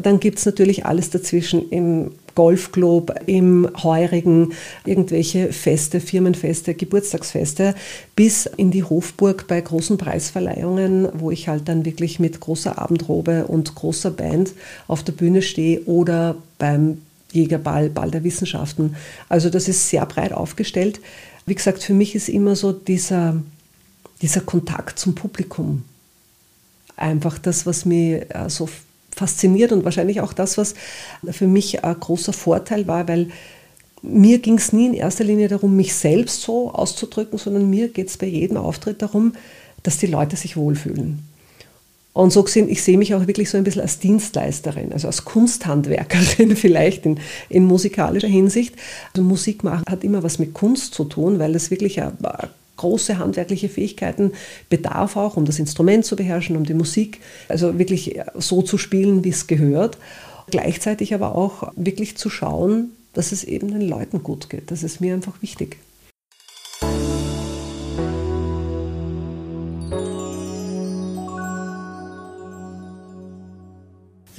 Dann 0.00 0.18
gibt 0.18 0.38
es 0.38 0.46
natürlich 0.46 0.86
alles 0.86 1.10
dazwischen 1.10 1.68
im 1.68 2.12
Golfclub, 2.34 3.14
im 3.26 3.68
Heurigen, 3.82 4.54
irgendwelche 4.86 5.52
Feste, 5.52 6.00
Firmenfeste, 6.00 6.72
Geburtstagsfeste, 6.72 7.74
bis 8.16 8.46
in 8.46 8.70
die 8.70 8.84
Hofburg 8.84 9.46
bei 9.46 9.60
großen 9.60 9.98
Preisverleihungen, 9.98 11.08
wo 11.12 11.30
ich 11.30 11.48
halt 11.48 11.68
dann 11.68 11.84
wirklich 11.84 12.18
mit 12.18 12.40
großer 12.40 12.78
Abendrobe 12.78 13.46
und 13.46 13.74
großer 13.74 14.10
Band 14.10 14.52
auf 14.88 15.02
der 15.02 15.12
Bühne 15.12 15.42
stehe 15.42 15.82
oder 15.82 16.36
beim 16.58 17.02
Jägerball, 17.32 17.90
Ball 17.90 18.10
der 18.10 18.24
Wissenschaften. 18.24 18.96
Also 19.28 19.50
das 19.50 19.68
ist 19.68 19.90
sehr 19.90 20.06
breit 20.06 20.32
aufgestellt. 20.32 21.00
Wie 21.44 21.54
gesagt, 21.54 21.82
für 21.82 21.94
mich 21.94 22.14
ist 22.14 22.28
immer 22.28 22.56
so 22.56 22.72
dieser 22.72 23.42
dieser 24.22 24.40
Kontakt 24.40 24.98
zum 24.98 25.14
Publikum. 25.14 25.84
Einfach 26.96 27.38
das, 27.38 27.66
was 27.66 27.84
mich 27.84 28.22
äh, 28.28 28.48
so 28.48 28.68
fasziniert 29.14 29.72
und 29.72 29.84
wahrscheinlich 29.84 30.20
auch 30.20 30.32
das, 30.32 30.56
was 30.56 30.74
für 31.30 31.46
mich 31.46 31.84
ein 31.84 32.00
großer 32.00 32.32
Vorteil 32.32 32.86
war, 32.86 33.08
weil 33.08 33.28
mir 34.02 34.38
ging 34.38 34.58
es 34.58 34.72
nie 34.72 34.86
in 34.86 34.94
erster 34.94 35.24
Linie 35.24 35.48
darum, 35.48 35.76
mich 35.76 35.94
selbst 35.94 36.42
so 36.42 36.72
auszudrücken, 36.72 37.38
sondern 37.38 37.68
mir 37.70 37.88
geht 37.88 38.08
es 38.08 38.16
bei 38.16 38.26
jedem 38.26 38.56
Auftritt 38.56 39.02
darum, 39.02 39.34
dass 39.82 39.98
die 39.98 40.06
Leute 40.06 40.36
sich 40.36 40.56
wohlfühlen. 40.56 41.28
Und 42.12 42.30
so 42.30 42.42
gesehen, 42.42 42.68
ich 42.68 42.82
sehe 42.82 42.98
mich 42.98 43.14
auch 43.14 43.26
wirklich 43.26 43.48
so 43.48 43.56
ein 43.56 43.64
bisschen 43.64 43.80
als 43.80 43.98
Dienstleisterin, 43.98 44.92
also 44.92 45.06
als 45.06 45.24
Kunsthandwerkerin 45.24 46.56
vielleicht 46.56 47.06
in, 47.06 47.20
in 47.48 47.64
musikalischer 47.64 48.28
Hinsicht. 48.28 48.74
Also 49.14 49.22
Musik 49.22 49.64
machen 49.64 49.84
hat 49.88 50.04
immer 50.04 50.22
was 50.22 50.38
mit 50.38 50.52
Kunst 50.52 50.94
zu 50.94 51.04
tun, 51.04 51.38
weil 51.38 51.54
das 51.54 51.70
wirklich 51.70 52.02
eine, 52.02 52.12
große 52.82 53.18
handwerkliche 53.18 53.68
Fähigkeiten 53.68 54.32
bedarf 54.68 55.16
auch, 55.16 55.36
um 55.36 55.44
das 55.44 55.60
Instrument 55.60 56.04
zu 56.04 56.16
beherrschen, 56.16 56.56
um 56.56 56.64
die 56.64 56.74
Musik 56.74 57.20
also 57.48 57.78
wirklich 57.78 58.18
so 58.34 58.62
zu 58.62 58.76
spielen, 58.76 59.22
wie 59.24 59.30
es 59.30 59.46
gehört. 59.46 59.98
Gleichzeitig 60.50 61.14
aber 61.14 61.36
auch 61.36 61.72
wirklich 61.76 62.16
zu 62.16 62.28
schauen, 62.28 62.90
dass 63.12 63.30
es 63.30 63.44
eben 63.44 63.70
den 63.70 63.88
Leuten 63.88 64.24
gut 64.24 64.50
geht. 64.50 64.70
Das 64.72 64.82
ist 64.82 65.00
mir 65.00 65.14
einfach 65.14 65.40
wichtig. 65.42 65.76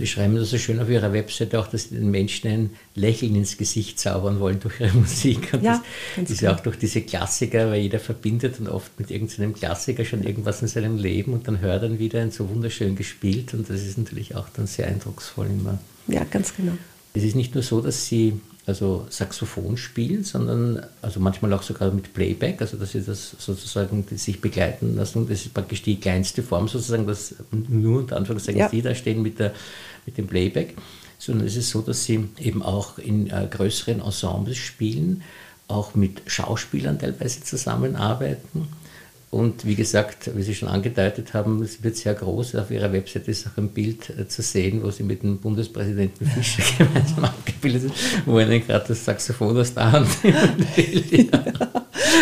Sie 0.03 0.07
schreiben 0.07 0.35
das 0.35 0.49
so 0.49 0.57
schön 0.57 0.81
auf 0.81 0.89
Ihrer 0.89 1.13
Webseite 1.13 1.57
auch, 1.57 1.67
dass 1.67 1.83
Sie 1.83 1.95
den 1.95 2.11
Menschen 2.11 2.49
ein 2.49 2.69
Lächeln 2.93 3.35
ins 3.35 3.55
Gesicht 3.55 3.97
zaubern 3.97 4.41
wollen 4.41 4.59
durch 4.59 4.81
Ihre 4.81 4.91
Musik. 4.97 5.53
Und 5.53 5.63
ja, 5.63 5.81
das 6.17 6.29
ist 6.29 6.41
ja 6.41 6.53
auch 6.53 6.59
durch 6.59 6.77
diese 6.77 7.03
Klassiker, 7.03 7.69
weil 7.71 7.83
jeder 7.83 7.99
verbindet 7.99 8.59
dann 8.59 8.67
oft 8.67 8.99
mit 8.99 9.11
irgendeinem 9.11 9.53
Klassiker 9.53 10.03
schon 10.03 10.23
irgendwas 10.23 10.61
in 10.61 10.67
seinem 10.67 10.97
Leben 10.97 11.31
und 11.31 11.47
dann 11.47 11.61
hört 11.61 11.83
dann 11.83 11.99
wieder 11.99 12.19
ein 12.19 12.31
so 12.31 12.49
wunderschön 12.49 12.97
gespielt 12.97 13.53
und 13.53 13.69
das 13.69 13.81
ist 13.81 13.97
natürlich 13.97 14.35
auch 14.35 14.49
dann 14.49 14.67
sehr 14.67 14.89
eindrucksvoll 14.89 15.47
immer. 15.47 15.79
Ja, 16.07 16.25
ganz 16.25 16.53
genau. 16.53 16.73
Es 17.13 17.23
ist 17.23 17.37
nicht 17.37 17.53
nur 17.53 17.63
so, 17.63 17.79
dass 17.79 18.05
Sie 18.05 18.41
also 18.65 19.05
Saxophon 19.09 19.75
spielen, 19.75 20.23
sondern 20.23 20.85
also 21.01 21.19
manchmal 21.19 21.51
auch 21.53 21.63
sogar 21.63 21.91
mit 21.91 22.13
Playback, 22.13 22.61
also 22.61 22.77
dass 22.77 22.91
sie 22.91 23.01
das 23.01 23.35
sozusagen 23.37 24.05
sich 24.15 24.39
begleiten 24.39 24.95
lassen. 24.95 25.27
Das 25.27 25.41
ist 25.41 25.53
praktisch 25.53 25.81
die 25.81 25.99
kleinste 25.99 26.43
Form 26.43 26.67
sozusagen, 26.67 27.05
dass 27.05 27.35
nur 27.51 27.99
unter 27.99 28.15
Anführungszeichen 28.15 28.59
ja. 28.59 28.69
sie 28.69 28.81
da 28.81 28.95
stehen 28.95 29.21
mit, 29.21 29.39
der, 29.39 29.53
mit 30.05 30.17
dem 30.17 30.27
Playback, 30.27 30.75
sondern 31.17 31.47
es 31.47 31.57
ist 31.57 31.69
so, 31.71 31.81
dass 31.81 32.05
sie 32.05 32.29
eben 32.39 32.63
auch 32.63 32.97
in 32.97 33.29
äh, 33.29 33.47
größeren 33.49 33.99
Ensembles 33.99 34.57
spielen, 34.57 35.23
auch 35.67 35.95
mit 35.95 36.21
Schauspielern 36.27 36.99
teilweise 36.99 37.41
zusammenarbeiten 37.43 38.67
und 39.33 39.65
wie 39.65 39.73
gesagt, 39.73 40.29
wie 40.35 40.43
Sie 40.43 40.53
schon 40.53 40.69
angedeutet 40.69 41.33
haben, 41.33 41.63
es 41.63 41.83
wird 41.83 41.95
sehr 41.95 42.13
groß. 42.13 42.53
Auf 42.53 42.69
Ihrer 42.69 42.93
Website 42.93 43.27
ist 43.27 43.47
auch 43.47 43.57
ein 43.57 43.69
Bild 43.69 44.11
äh, 44.11 44.27
zu 44.27 44.43
sehen, 44.43 44.83
wo 44.83 44.91
Sie 44.91 45.01
mit 45.01 45.23
dem 45.23 45.39
Bundespräsidenten 45.39 46.27
Fischer 46.27 46.61
gemeinsam 46.77 47.25
abgebildet 47.25 47.81
sind, 47.81 47.93
wo 48.27 48.37
er 48.37 48.47
Ihnen 48.47 48.63
gerade 48.63 48.85
das 48.87 49.03
Saxophon 49.03 49.57
aus 49.57 49.73
der 49.73 49.91
Hand 49.91 50.07
ja, 50.23 51.29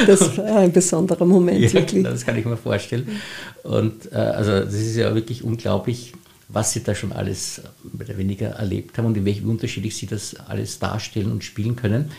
das 0.07 0.37
war 0.37 0.59
ein 0.59 0.71
besonderer 0.71 1.25
Moment, 1.25 1.59
ja, 1.59 1.73
wirklich. 1.73 2.01
Das 2.01 2.25
kann 2.25 2.37
ich 2.37 2.45
mir 2.45 2.55
vorstellen. 2.55 3.19
Und 3.63 4.09
äh, 4.13 4.15
also 4.15 4.61
das 4.61 4.73
ist 4.73 4.95
ja 4.95 5.13
wirklich 5.13 5.43
unglaublich, 5.43 6.13
was 6.47 6.71
Sie 6.71 6.81
da 6.81 6.95
schon 6.95 7.11
alles 7.11 7.61
mehr 7.91 8.07
oder 8.07 8.17
weniger 8.17 8.51
erlebt 8.51 8.97
haben 8.97 9.07
und 9.07 9.17
in 9.17 9.25
welchem 9.25 9.49
unterschiedlich 9.49 9.97
Sie 9.97 10.07
das 10.07 10.33
alles 10.47 10.79
darstellen 10.79 11.29
und 11.29 11.43
spielen 11.43 11.75
können. 11.75 12.09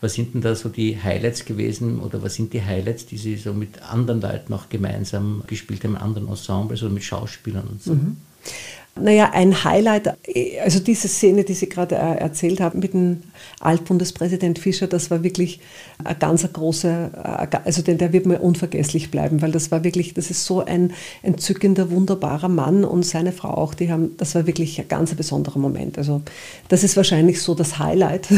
Was 0.00 0.14
sind 0.14 0.34
denn 0.34 0.40
da 0.40 0.54
so 0.54 0.68
die 0.68 1.00
Highlights 1.02 1.44
gewesen 1.44 2.00
oder 2.00 2.22
was 2.22 2.34
sind 2.34 2.52
die 2.52 2.62
Highlights, 2.62 3.06
die 3.06 3.16
Sie 3.16 3.36
so 3.36 3.52
mit 3.52 3.82
anderen 3.82 4.20
Leuten 4.20 4.52
auch 4.54 4.68
gemeinsam 4.68 5.42
gespielt 5.46 5.84
haben, 5.84 5.96
anderen 5.96 6.28
Ensembles 6.28 6.82
oder 6.82 6.92
mit 6.92 7.02
Schauspielern 7.04 7.66
und 7.66 7.82
so? 7.82 7.94
Mhm. 7.94 8.16
Naja, 9.00 9.30
ein 9.32 9.64
Highlight, 9.64 10.14
also 10.62 10.80
diese 10.80 11.08
Szene, 11.08 11.44
die 11.44 11.54
Sie 11.54 11.68
gerade 11.68 11.96
äh, 11.96 12.18
erzählt 12.18 12.60
haben 12.60 12.80
mit 12.80 12.94
dem 12.94 13.22
Altbundespräsident 13.60 14.58
Fischer, 14.58 14.86
das 14.86 15.10
war 15.10 15.22
wirklich 15.22 15.60
ein 16.04 16.18
ganz 16.18 16.50
großer, 16.52 17.48
äh, 17.50 17.56
also 17.64 17.82
der 17.82 18.12
wird 18.12 18.26
mir 18.26 18.40
unvergesslich 18.40 19.10
bleiben, 19.10 19.42
weil 19.42 19.52
das 19.52 19.70
war 19.70 19.84
wirklich, 19.84 20.14
das 20.14 20.30
ist 20.30 20.44
so 20.44 20.64
ein 20.64 20.92
entzückender, 21.22 21.90
wunderbarer 21.90 22.48
Mann 22.48 22.84
und 22.84 23.04
seine 23.04 23.32
Frau 23.32 23.50
auch, 23.50 23.74
die 23.74 23.90
haben, 23.90 24.16
das 24.16 24.34
war 24.34 24.46
wirklich 24.46 24.80
ein 24.80 24.88
ganz 24.88 25.14
besonderer 25.14 25.58
Moment. 25.58 25.98
Also 25.98 26.22
das 26.68 26.84
ist 26.84 26.96
wahrscheinlich 26.96 27.42
so 27.42 27.54
das 27.54 27.78
Highlight, 27.78 28.28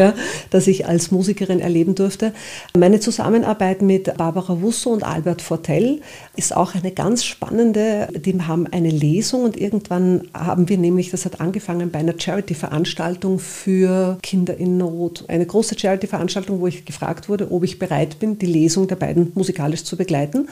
das 0.50 0.66
ich 0.66 0.86
als 0.86 1.10
Musikerin 1.10 1.60
erleben 1.60 1.94
durfte. 1.94 2.32
Meine 2.76 3.00
Zusammenarbeit 3.00 3.82
mit 3.82 4.16
Barbara 4.16 4.60
Wusso 4.60 4.90
und 4.90 5.02
Albert 5.02 5.42
Fortell 5.42 6.00
ist 6.36 6.56
auch 6.56 6.74
eine 6.74 6.92
ganz 6.92 7.24
spannende, 7.24 8.08
die 8.14 8.40
haben 8.40 8.66
eine 8.66 8.90
Lesung 8.90 9.44
und 9.44 9.56
irgendwann 9.56 10.09
haben 10.34 10.68
wir 10.68 10.78
nämlich, 10.78 11.10
das 11.10 11.24
hat 11.24 11.40
angefangen 11.40 11.90
bei 11.90 11.98
einer 12.00 12.14
Charity-Veranstaltung 12.18 13.38
für 13.38 14.18
Kinder 14.22 14.56
in 14.56 14.76
Not. 14.76 15.24
Eine 15.28 15.46
große 15.46 15.78
Charity-Veranstaltung, 15.78 16.60
wo 16.60 16.66
ich 16.66 16.84
gefragt 16.84 17.28
wurde, 17.28 17.50
ob 17.50 17.64
ich 17.64 17.78
bereit 17.78 18.18
bin, 18.18 18.38
die 18.38 18.46
Lesung 18.46 18.88
der 18.88 18.96
beiden 18.96 19.32
musikalisch 19.34 19.84
zu 19.84 19.96
begleiten. 19.96 20.48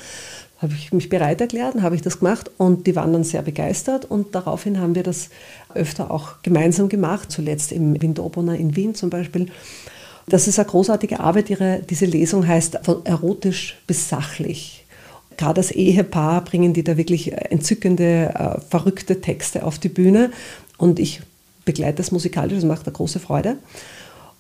Habe 0.59 0.75
ich 0.75 0.93
mich 0.93 1.09
bereit 1.09 1.41
erklärt 1.41 1.77
und 1.77 1.83
habe 1.83 1.95
ich 1.95 2.03
das 2.03 2.19
gemacht 2.19 2.51
und 2.57 2.87
die 2.87 2.97
waren 2.97 3.13
dann 3.13 3.25
sehr 3.25 3.43
begeistert 3.43 4.05
und 4.05 4.35
daraufhin 4.35 4.81
haben 4.81 4.95
wir 4.95 5.05
das 5.05 5.31
öfter 5.75 6.11
auch 6.11 6.43
gemeinsam 6.43 6.89
gemacht, 6.89 7.31
zuletzt 7.31 7.71
im 7.71 8.01
Windobona 8.03 8.55
in 8.55 8.75
Wien 8.75 8.95
zum 8.95 9.11
Beispiel. 9.11 9.47
Das 10.29 10.47
ist 10.47 10.59
eine 10.59 10.69
großartige 10.69 11.21
Arbeit. 11.21 11.49
Ihre, 11.49 11.81
diese 11.89 12.05
Lesung 12.05 12.47
heißt 12.47 12.81
von 12.83 13.07
erotisch 13.07 13.79
bis 13.87 14.09
sachlich. 14.09 14.85
Gerade 15.39 15.61
als 15.61 15.71
Ehepaar 15.71 16.45
bringen 16.45 16.75
die 16.75 16.85
da 16.85 16.99
wirklich 16.99 17.33
entzückende, 17.33 18.35
äh, 18.35 18.61
verrückte 18.69 19.23
Texte 19.23 19.65
auf 19.65 19.79
die 19.79 19.89
Bühne 19.89 20.31
und 20.77 20.99
ich 20.99 21.23
begleite 21.65 21.99
das 21.99 22.13
musikalisch, 22.13 22.55
das 22.55 22.65
macht 22.65 22.87
eine 22.87 22.93
große 22.93 23.21
Freude. 23.21 23.57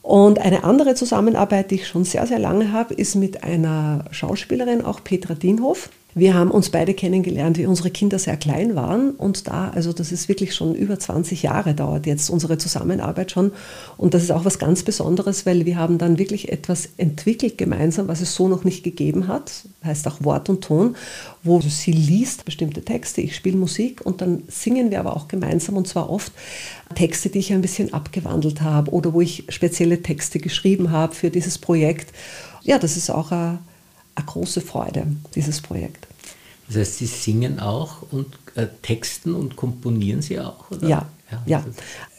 Und 0.02 0.38
eine 0.38 0.64
andere 0.64 0.94
Zusammenarbeit, 0.94 1.70
die 1.70 1.76
ich 1.76 1.86
schon 1.86 2.04
sehr, 2.04 2.26
sehr 2.26 2.38
lange 2.38 2.72
habe, 2.72 2.94
ist 2.94 3.14
mit 3.14 3.44
einer 3.44 4.06
Schauspielerin, 4.10 4.84
auch 4.84 5.04
Petra 5.04 5.34
Dienhoff. 5.34 5.90
Wir 6.14 6.34
haben 6.34 6.50
uns 6.50 6.70
beide 6.70 6.94
kennengelernt, 6.94 7.58
wie 7.58 7.66
unsere 7.66 7.90
Kinder 7.90 8.18
sehr 8.18 8.36
klein 8.36 8.74
waren. 8.74 9.10
Und 9.10 9.46
da, 9.46 9.70
also 9.70 9.92
das 9.92 10.10
ist 10.10 10.28
wirklich 10.28 10.54
schon 10.54 10.74
über 10.74 10.98
20 10.98 11.42
Jahre 11.42 11.74
dauert 11.74 12.06
jetzt 12.06 12.30
unsere 12.30 12.56
Zusammenarbeit 12.58 13.30
schon. 13.30 13.52
Und 13.98 14.14
das 14.14 14.22
ist 14.22 14.32
auch 14.32 14.44
was 14.44 14.58
ganz 14.58 14.82
Besonderes, 14.82 15.44
weil 15.44 15.66
wir 15.66 15.76
haben 15.76 15.98
dann 15.98 16.18
wirklich 16.18 16.50
etwas 16.50 16.88
entwickelt 16.96 17.58
gemeinsam, 17.58 18.08
was 18.08 18.22
es 18.22 18.34
so 18.34 18.48
noch 18.48 18.64
nicht 18.64 18.82
gegeben 18.84 19.28
hat. 19.28 19.66
Heißt 19.84 20.08
auch 20.08 20.24
Wort 20.24 20.48
und 20.48 20.64
Ton, 20.64 20.96
wo 21.42 21.60
sie 21.60 21.92
liest 21.92 22.44
bestimmte 22.46 22.82
Texte, 22.82 23.20
ich 23.20 23.36
spiele 23.36 23.58
Musik 23.58 24.04
und 24.04 24.20
dann 24.20 24.42
singen 24.48 24.90
wir 24.90 25.00
aber 25.00 25.14
auch 25.14 25.28
gemeinsam 25.28 25.76
und 25.76 25.86
zwar 25.86 26.10
oft 26.10 26.32
Texte, 26.94 27.28
die 27.28 27.38
ich 27.38 27.52
ein 27.52 27.60
bisschen 27.60 27.92
abgewandelt 27.92 28.62
habe 28.62 28.90
oder 28.92 29.12
wo 29.12 29.20
ich 29.20 29.44
spezielle 29.50 30.02
Texte 30.02 30.38
geschrieben 30.38 30.90
habe 30.90 31.14
für 31.14 31.30
dieses 31.30 31.58
Projekt. 31.58 32.12
Ja, 32.62 32.78
das 32.78 32.96
ist 32.96 33.10
auch 33.10 33.30
eine, 33.30 33.58
eine 34.18 34.26
große 34.26 34.60
Freude, 34.60 35.06
dieses 35.34 35.60
Projekt. 35.60 36.06
Das 36.66 36.76
heißt, 36.76 36.98
Sie 36.98 37.06
singen 37.06 37.60
auch 37.60 38.02
und 38.10 38.26
äh, 38.54 38.66
texten 38.82 39.34
und 39.34 39.56
komponieren 39.56 40.20
Sie 40.20 40.38
auch? 40.38 40.70
Oder? 40.70 40.86
Ja, 40.86 41.08
ja, 41.44 41.62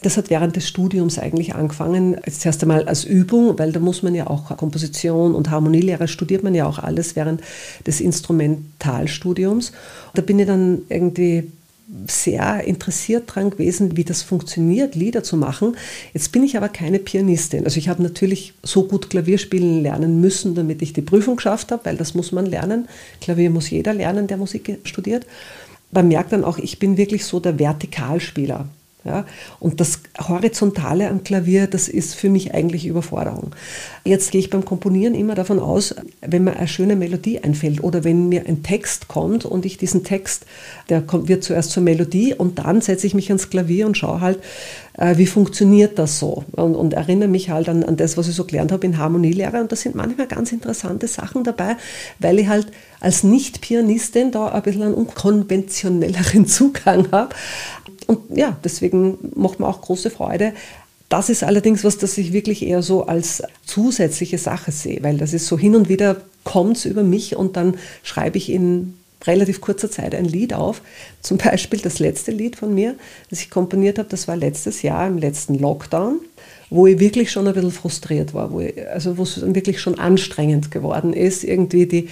das 0.02 0.16
hat 0.16 0.30
während 0.30 0.54
des 0.54 0.68
Studiums 0.68 1.18
eigentlich 1.18 1.54
angefangen. 1.56 2.16
Jetzt 2.24 2.46
erst 2.46 2.62
einmal 2.62 2.86
als 2.86 3.02
Übung, 3.02 3.58
weil 3.58 3.72
da 3.72 3.80
muss 3.80 4.04
man 4.04 4.14
ja 4.14 4.28
auch 4.28 4.56
Komposition 4.56 5.34
und 5.34 5.50
Harmonielehre 5.50 6.06
studiert 6.06 6.44
man 6.44 6.54
ja 6.54 6.66
auch 6.66 6.78
alles 6.78 7.16
während 7.16 7.42
des 7.86 8.00
Instrumentalstudiums. 8.00 9.72
Da 10.14 10.22
bin 10.22 10.38
ich 10.38 10.46
dann 10.46 10.82
irgendwie 10.88 11.50
sehr 12.06 12.64
interessiert 12.64 13.30
daran 13.30 13.50
gewesen, 13.50 13.96
wie 13.96 14.04
das 14.04 14.22
funktioniert, 14.22 14.94
Lieder 14.94 15.22
zu 15.22 15.36
machen. 15.36 15.76
Jetzt 16.14 16.32
bin 16.32 16.44
ich 16.44 16.56
aber 16.56 16.68
keine 16.68 16.98
Pianistin. 16.98 17.64
Also 17.64 17.78
ich 17.78 17.88
habe 17.88 18.02
natürlich 18.02 18.54
so 18.62 18.84
gut 18.84 19.10
Klavier 19.10 19.38
spielen 19.38 19.82
lernen 19.82 20.20
müssen, 20.20 20.54
damit 20.54 20.82
ich 20.82 20.92
die 20.92 21.02
Prüfung 21.02 21.36
geschafft 21.36 21.72
habe, 21.72 21.84
weil 21.84 21.96
das 21.96 22.14
muss 22.14 22.32
man 22.32 22.46
lernen. 22.46 22.88
Klavier 23.20 23.50
muss 23.50 23.70
jeder 23.70 23.92
lernen, 23.92 24.26
der 24.26 24.36
Musik 24.36 24.78
studiert. 24.84 25.26
Man 25.90 26.08
merkt 26.08 26.32
dann 26.32 26.44
auch, 26.44 26.58
ich 26.58 26.78
bin 26.78 26.96
wirklich 26.96 27.24
so 27.24 27.40
der 27.40 27.58
Vertikalspieler. 27.58 28.68
Ja, 29.02 29.24
und 29.60 29.80
das 29.80 30.00
Horizontale 30.18 31.08
am 31.08 31.24
Klavier, 31.24 31.66
das 31.66 31.88
ist 31.88 32.14
für 32.14 32.28
mich 32.28 32.52
eigentlich 32.52 32.84
Überforderung. 32.84 33.54
Jetzt 34.04 34.30
gehe 34.30 34.40
ich 34.40 34.50
beim 34.50 34.66
Komponieren 34.66 35.14
immer 35.14 35.34
davon 35.34 35.58
aus, 35.58 35.94
wenn 36.20 36.44
mir 36.44 36.56
eine 36.56 36.68
schöne 36.68 36.96
Melodie 36.96 37.40
einfällt 37.40 37.82
oder 37.82 38.04
wenn 38.04 38.28
mir 38.28 38.46
ein 38.46 38.62
Text 38.62 39.08
kommt 39.08 39.46
und 39.46 39.64
ich 39.64 39.78
diesen 39.78 40.04
Text, 40.04 40.44
der 40.90 41.02
kommt, 41.02 41.28
wird 41.28 41.44
zuerst 41.44 41.70
zur 41.70 41.82
Melodie 41.82 42.34
und 42.34 42.58
dann 42.58 42.80
setze 42.80 43.06
ich 43.06 43.14
mich 43.14 43.28
ans 43.28 43.48
Klavier 43.48 43.86
und 43.86 43.96
schaue 43.96 44.20
halt, 44.20 44.40
äh, 44.98 45.16
wie 45.16 45.26
funktioniert 45.26 45.98
das 45.98 46.18
so 46.18 46.44
und, 46.52 46.74
und 46.74 46.92
erinnere 46.92 47.28
mich 47.28 47.50
halt 47.50 47.68
an, 47.68 47.84
an 47.84 47.96
das, 47.96 48.16
was 48.16 48.28
ich 48.28 48.34
so 48.34 48.44
gelernt 48.44 48.72
habe 48.72 48.86
in 48.86 48.98
Harmonielehre 48.98 49.60
und 49.60 49.72
da 49.72 49.76
sind 49.76 49.94
manchmal 49.94 50.26
ganz 50.26 50.52
interessante 50.52 51.06
Sachen 51.06 51.44
dabei, 51.44 51.76
weil 52.18 52.38
ich 52.38 52.48
halt 52.48 52.66
als 53.00 53.22
Nicht-Pianistin 53.22 54.32
da 54.32 54.48
ein 54.48 54.62
bisschen 54.62 54.82
einen 54.82 54.94
unkonventionelleren 54.94 56.46
Zugang 56.46 57.10
habe. 57.12 57.34
Und 58.06 58.36
ja, 58.36 58.56
deswegen 58.64 59.18
macht 59.36 59.60
mir 59.60 59.68
auch 59.68 59.80
große 59.80 60.10
Freude. 60.10 60.52
Das 61.08 61.28
ist 61.28 61.42
allerdings 61.42 61.82
was, 61.82 61.98
das 61.98 62.18
ich 62.18 62.32
wirklich 62.32 62.62
eher 62.62 62.82
so 62.82 63.06
als 63.06 63.42
zusätzliche 63.64 64.38
Sache 64.38 64.70
sehe, 64.70 65.02
weil 65.02 65.18
das 65.18 65.32
ist 65.32 65.46
so 65.46 65.58
hin 65.58 65.74
und 65.74 65.88
wieder 65.88 66.20
kommt 66.44 66.76
es 66.76 66.84
über 66.84 67.02
mich 67.02 67.36
und 67.36 67.56
dann 67.56 67.76
schreibe 68.02 68.38
ich 68.38 68.50
in 68.50 68.94
relativ 69.26 69.60
kurzer 69.60 69.90
Zeit 69.90 70.14
ein 70.14 70.24
Lied 70.24 70.54
auf. 70.54 70.82
Zum 71.20 71.38
Beispiel 71.38 71.80
das 71.80 71.98
letzte 71.98 72.30
Lied 72.30 72.56
von 72.56 72.74
mir, 72.74 72.96
das 73.28 73.40
ich 73.42 73.50
komponiert 73.50 73.98
habe, 73.98 74.08
das 74.08 74.28
war 74.28 74.36
letztes 74.36 74.82
Jahr 74.82 75.06
im 75.06 75.18
letzten 75.18 75.58
Lockdown, 75.58 76.20
wo 76.70 76.86
ich 76.86 76.98
wirklich 76.98 77.30
schon 77.30 77.46
ein 77.46 77.54
bisschen 77.54 77.72
frustriert 77.72 78.34
war, 78.34 78.52
wo 78.52 78.60
ich, 78.60 78.74
also 78.88 79.18
wo 79.18 79.22
es 79.22 79.40
wirklich 79.54 79.80
schon 79.80 79.98
anstrengend 79.98 80.70
geworden 80.70 81.12
ist, 81.12 81.44
irgendwie 81.44 81.86
die 81.86 82.08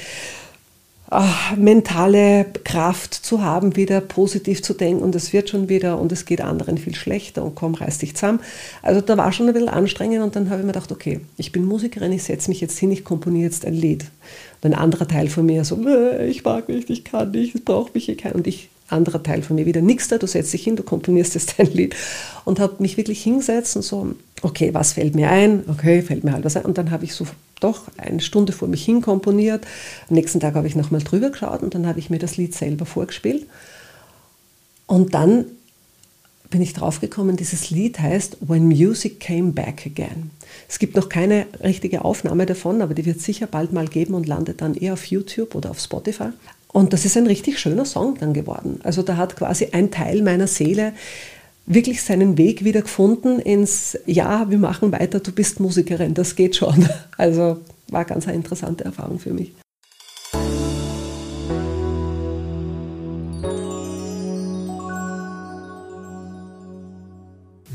ach, 1.11 1.57
mentale 1.57 2.47
Kraft 2.65 3.15
zu 3.15 3.43
haben, 3.43 3.77
wieder 3.77 4.01
positiv 4.01 4.63
zu 4.63 4.75
denken 4.75 5.03
und 5.03 5.15
es 5.15 5.33
wird 5.33 5.49
schon 5.49 5.69
wieder 5.69 5.99
und 5.99 6.13
es 6.13 6.27
geht 6.27 6.41
anderen 6.41 6.77
viel 6.77 6.95
schlechter 6.95 7.43
und 7.43 7.55
komm, 7.55 7.75
reiß 7.75 7.99
dich 7.99 8.15
zusammen. 8.15 8.41
Also 8.83 9.01
da 9.01 9.17
war 9.17 9.33
schon 9.33 9.49
ein 9.49 9.55
bisschen 9.55 9.71
anstrengend 9.71 10.23
und 10.23 10.37
dann 10.37 10.51
habe 10.51 10.61
ich 10.61 10.67
mir 10.67 10.73
gedacht, 10.73 10.93
okay, 10.93 11.21
ich 11.37 11.53
bin 11.53 11.65
Musikerin, 11.65 12.13
ich 12.13 12.25
setze 12.25 12.51
mich 12.51 12.61
jetzt 12.61 12.79
hin, 12.79 12.91
ich 12.91 13.05
komponiere 13.05 13.45
jetzt 13.45 13.65
ein 13.65 13.75
Lied. 13.75 14.05
Und 14.61 14.73
ein 14.73 14.79
anderer 14.79 15.09
Teil 15.09 15.29
von 15.29 15.47
mir 15.47 15.65
so, 15.65 15.79
ich 16.27 16.45
mag 16.45 16.69
nicht, 16.69 16.91
ich 16.91 17.05
kann 17.05 17.31
nicht, 17.31 17.55
es 17.55 17.63
braucht 17.63 17.95
mich 17.95 18.05
hier 18.07 18.17
kein. 18.17 18.33
Und 18.33 18.47
ich, 18.47 18.69
anderer 18.89 19.23
Teil 19.23 19.43
von 19.43 19.57
mir 19.57 19.67
wieder, 19.67 19.81
nix 19.81 20.09
da, 20.09 20.19
du 20.19 20.27
setzt 20.27 20.53
dich 20.53 20.65
hin, 20.65 20.77
du 20.77 20.83
komponierst 20.83 21.35
jetzt 21.35 21.59
ein 21.59 21.73
Lied. 21.73 21.95
Und 22.45 22.61
habe 22.61 22.77
mich 22.79 22.97
wirklich 22.97 23.23
hingesetzt 23.23 23.77
und 23.77 23.83
so, 23.83 24.15
okay, 24.43 24.73
was 24.73 24.95
fällt 24.95 25.15
mir 25.15 25.31
ein? 25.31 25.65
Okay, 25.69 26.03
fällt 26.03 26.25
mir 26.25 26.33
halt 26.33 26.45
was 26.45 26.57
ein. 26.57 26.65
Und 26.65 26.79
dann 26.79 26.91
habe 26.91 27.05
ich 27.05 27.15
so 27.15 27.27
doch 27.61 27.83
eine 27.97 28.21
Stunde 28.21 28.53
vor 28.53 28.69
mich 28.69 28.85
hin 28.85 29.03
komponiert. 29.03 29.67
Am 30.09 30.15
nächsten 30.15 30.41
Tag 30.41 30.55
habe 30.55 30.67
ich 30.67 30.77
nochmal 30.77 31.03
drüber 31.03 31.31
geschaut 31.31 31.63
und 31.63 31.75
dann 31.75 31.87
habe 31.87 31.99
ich 31.99 32.11
mir 32.11 32.19
das 32.19 32.37
Lied 32.37 32.55
selber 32.55 32.87
vorgespielt. 32.87 33.47
Und 34.87 35.15
dann 35.15 35.45
bin 36.51 36.63
ich 36.63 36.73
draufgekommen, 36.73 37.37
dieses 37.37 37.71
Lied 37.71 37.99
heißt 37.99 38.39
When 38.41 38.69
Music 38.69 39.21
Came 39.21 39.53
Back 39.53 39.85
Again. 39.87 40.31
Es 40.67 40.79
gibt 40.79 40.97
noch 40.97 41.09
keine 41.09 41.47
richtige 41.63 42.05
Aufnahme 42.05 42.47
davon, 42.47 42.81
aber 42.81 42.95
die 42.95 43.05
wird 43.05 43.21
sicher 43.21 43.47
bald 43.47 43.73
mal 43.73 43.87
geben 43.87 44.15
und 44.15 44.27
landet 44.27 44.63
dann 44.63 44.75
eher 44.75 44.95
auf 44.95 45.05
YouTube 45.05 45.55
oder 45.55 45.71
auf 45.71 45.79
Spotify. 45.79 46.31
Und 46.73 46.93
das 46.93 47.05
ist 47.05 47.17
ein 47.17 47.27
richtig 47.27 47.59
schöner 47.59 47.85
Song 47.85 48.17
dann 48.21 48.35
geworden. 48.35 48.81
Also 48.83 49.03
da 49.03 49.17
hat 49.17 49.37
quasi 49.37 49.69
ein 49.73 49.91
Teil 49.91 50.23
meiner 50.23 50.47
Seele 50.47 50.93
wirklich 51.67 52.03
seinen 52.03 52.39
Weg 52.39 52.65
wieder 52.65 52.83
gefunden 52.83 53.39
ins 53.39 53.99
Ja, 54.07 54.51
wir 54.51 54.59
machen 54.59 54.93
weiter, 54.93 55.21
du 55.21 55.33
bist 55.33 55.61
Musikerin, 55.61 56.15
das 56.15 56.37
geht 56.37 56.57
schon. 56.57 56.89
Also 57.17 57.59
war 57.91 58.05
ganz 58.05 58.27
eine 58.27 58.37
interessante 58.37 58.85
Erfahrung 58.85 59.19
für 59.19 59.33
mich. 59.33 59.53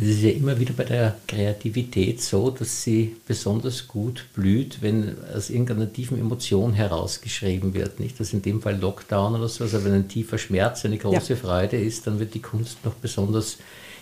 Es 0.03 0.17
ist 0.17 0.21
ja 0.21 0.31
immer 0.31 0.59
wieder 0.59 0.73
bei 0.73 0.83
der 0.83 1.15
Kreativität 1.27 2.21
so, 2.21 2.49
dass 2.49 2.83
sie 2.83 3.15
besonders 3.25 3.87
gut 3.87 4.25
blüht, 4.33 4.81
wenn 4.81 5.15
aus 5.33 5.49
irgendeiner 5.49 5.91
tiefen 5.91 6.19
Emotion 6.19 6.73
herausgeschrieben 6.73 7.73
wird. 7.73 8.01
Nicht, 8.01 8.19
dass 8.19 8.33
in 8.33 8.41
dem 8.41 8.61
Fall 8.61 8.77
Lockdown 8.77 9.35
oder 9.35 9.47
so, 9.47 9.63
also 9.63 9.85
wenn 9.85 9.93
ein 9.93 10.09
tiefer 10.09 10.37
Schmerz 10.37 10.83
eine 10.83 10.97
große 10.97 11.33
ja. 11.33 11.39
Freude 11.39 11.77
ist, 11.77 12.05
dann 12.05 12.19
wird 12.19 12.33
die 12.33 12.41
Kunst 12.41 12.83
noch 12.83 12.95
besonders 12.95 13.59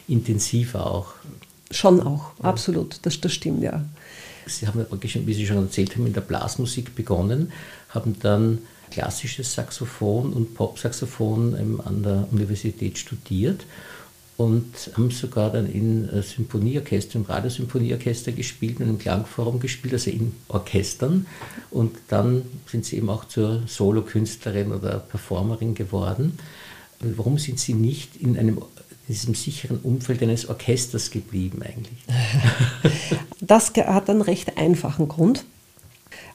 intensiver 0.07 0.89
auch. 0.89 1.13
Schon 1.69 2.01
auch, 2.01 2.31
ja. 2.39 2.45
absolut, 2.45 2.97
das, 3.03 3.21
das 3.21 3.31
stimmt, 3.31 3.61
ja. 3.61 3.85
Sie 4.47 4.65
haben, 4.67 4.83
wie 4.89 5.33
Sie 5.35 5.45
schon 5.45 5.57
erzählt 5.57 5.95
haben, 5.95 6.07
in 6.07 6.13
der 6.13 6.21
Blasmusik 6.21 6.95
begonnen, 6.95 7.51
haben 7.89 8.15
dann 8.21 8.57
klassisches 8.89 9.53
Saxophon 9.53 10.33
und 10.33 10.55
Popsaxophon 10.55 11.79
an 11.85 12.01
der 12.01 12.27
Universität 12.31 12.97
studiert 12.97 13.65
und 14.37 14.91
haben 14.95 15.11
sogar 15.11 15.51
dann 15.51 15.71
in 15.71 16.09
äh, 16.09 16.23
Symphonieorchester, 16.23 17.17
im 17.17 17.23
Radiosymphonieorchester 17.25 18.31
gespielt 18.31 18.79
und 18.79 18.89
im 18.89 18.97
Klangforum 18.97 19.59
gespielt, 19.59 19.93
also 19.93 20.09
in 20.09 20.33
Orchestern. 20.47 21.27
Und 21.69 21.95
dann 22.07 22.43
sind 22.65 22.85
sie 22.85 22.97
eben 22.97 23.09
auch 23.09 23.25
zur 23.25 23.63
Solokünstlerin 23.67 24.71
oder 24.71 24.99
Performerin 24.99 25.75
geworden. 25.75 26.37
Warum 26.99 27.37
sind 27.37 27.59
Sie 27.59 27.73
nicht 27.73 28.15
in 28.17 28.37
einem 28.37 28.61
in 29.07 29.15
diesem 29.15 29.35
sicheren 29.35 29.79
Umfeld 29.79 30.21
eines 30.21 30.47
Orchesters 30.47 31.11
geblieben 31.11 31.61
eigentlich? 31.63 31.99
Das 33.43 33.73
hat 33.73 34.07
einen 34.07 34.21
recht 34.21 34.55
einfachen 34.57 35.07
Grund. 35.07 35.45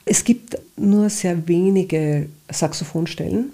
Es 0.03 0.25
gibt 0.25 0.57
nur 0.75 1.09
sehr 1.09 1.47
wenige 1.47 2.27
Saxophonstellen 2.51 3.53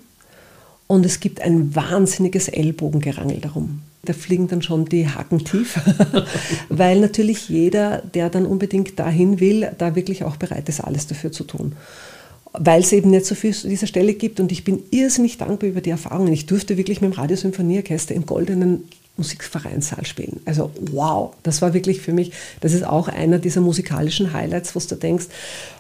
und 0.88 1.06
es 1.06 1.20
gibt 1.20 1.40
ein 1.40 1.76
wahnsinniges 1.76 2.48
Ellbogengerangel 2.48 3.40
darum. 3.40 3.82
Da 4.06 4.14
fliegen 4.14 4.48
dann 4.48 4.62
schon 4.62 4.86
die 4.86 5.08
Haken 5.08 5.46
tief, 5.46 5.80
weil 6.70 7.00
natürlich 7.00 7.48
jeder, 7.48 8.02
der 8.02 8.30
dann 8.30 8.46
unbedingt 8.46 9.00
dahin 9.00 9.40
will, 9.40 9.72
da 9.78 9.96
wirklich 9.96 10.24
auch 10.26 10.36
bereit 10.36 10.68
ist, 10.68 10.82
alles 10.82 11.08
dafür 11.08 11.32
zu 11.32 11.46
tun 11.46 11.74
weil 12.54 12.82
es 12.82 12.92
eben 12.92 13.10
nicht 13.10 13.26
so 13.26 13.34
viel 13.36 13.54
zu 13.54 13.68
dieser 13.68 13.88
Stelle 13.88 14.14
gibt. 14.14 14.40
Und 14.40 14.52
ich 14.52 14.64
bin 14.64 14.84
irrsinnig 14.92 15.38
dankbar 15.38 15.70
über 15.70 15.82
die 15.82 15.90
Erfahrungen. 15.90 16.32
Ich 16.32 16.46
durfte 16.46 16.78
wirklich 16.78 17.02
mit 17.02 17.12
dem 17.12 17.18
Radiosymphonieorchester 17.18 18.14
im 18.14 18.26
goldenen 18.26 18.84
Musikvereinssaal 19.16 20.06
spielen. 20.06 20.40
Also 20.46 20.72
wow, 20.92 21.36
das 21.44 21.62
war 21.62 21.76
wirklich 21.76 22.02
für 22.02 22.14
mich, 22.14 22.32
das 22.62 22.74
ist 22.74 22.84
auch 22.84 23.08
einer 23.08 23.38
dieser 23.38 23.62
musikalischen 23.62 24.34
Highlights, 24.34 24.76
wo 24.76 24.80
du 24.80 24.96
denkst, 24.96 25.28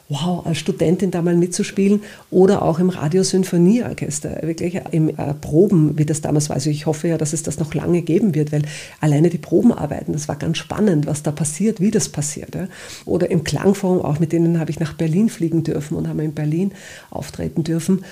wow, 0.09 0.45
als 0.45 0.59
Studentin 0.59 1.09
da 1.09 1.21
mal 1.21 1.35
mitzuspielen 1.35 2.03
oder 2.29 2.61
auch 2.61 2.77
im 2.77 2.89
Radiosinfonieorchester, 2.89 4.41
wirklich 4.43 4.79
im 4.91 5.09
äh, 5.09 5.33
Proben, 5.33 5.97
wie 5.97 6.05
das 6.05 6.21
damals 6.21 6.49
war. 6.49 6.57
Also 6.57 6.69
ich 6.69 6.85
hoffe 6.85 7.07
ja, 7.07 7.17
dass 7.17 7.33
es 7.33 7.41
das 7.41 7.57
noch 7.57 7.73
lange 7.73 8.03
geben 8.03 8.35
wird, 8.35 8.51
weil 8.51 8.63
alleine 8.99 9.29
die 9.29 9.37
Probenarbeiten, 9.39 10.13
das 10.13 10.27
war 10.27 10.35
ganz 10.35 10.57
spannend, 10.57 11.07
was 11.07 11.23
da 11.23 11.31
passiert, 11.31 11.79
wie 11.79 11.91
das 11.91 12.09
passiert. 12.09 12.53
Ja. 12.53 12.67
Oder 13.05 13.31
im 13.31 13.43
Klangforum 13.43 14.01
auch, 14.01 14.19
mit 14.19 14.31
denen 14.31 14.59
habe 14.59 14.69
ich 14.69 14.79
nach 14.79 14.93
Berlin 14.93 15.29
fliegen 15.29 15.63
dürfen 15.63 15.97
und 15.97 16.07
haben 16.07 16.19
in 16.19 16.33
Berlin 16.33 16.73
auftreten 17.09 17.63
dürfen. 17.63 18.03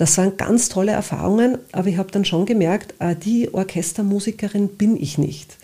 Das 0.00 0.16
waren 0.16 0.38
ganz 0.38 0.70
tolle 0.70 0.92
Erfahrungen, 0.92 1.58
aber 1.72 1.88
ich 1.88 1.98
habe 1.98 2.10
dann 2.10 2.24
schon 2.24 2.46
gemerkt, 2.46 2.94
äh, 3.00 3.14
die 3.14 3.52
Orchestermusikerin 3.52 4.68
bin 4.68 4.96
ich 4.96 5.18
nicht. 5.18 5.58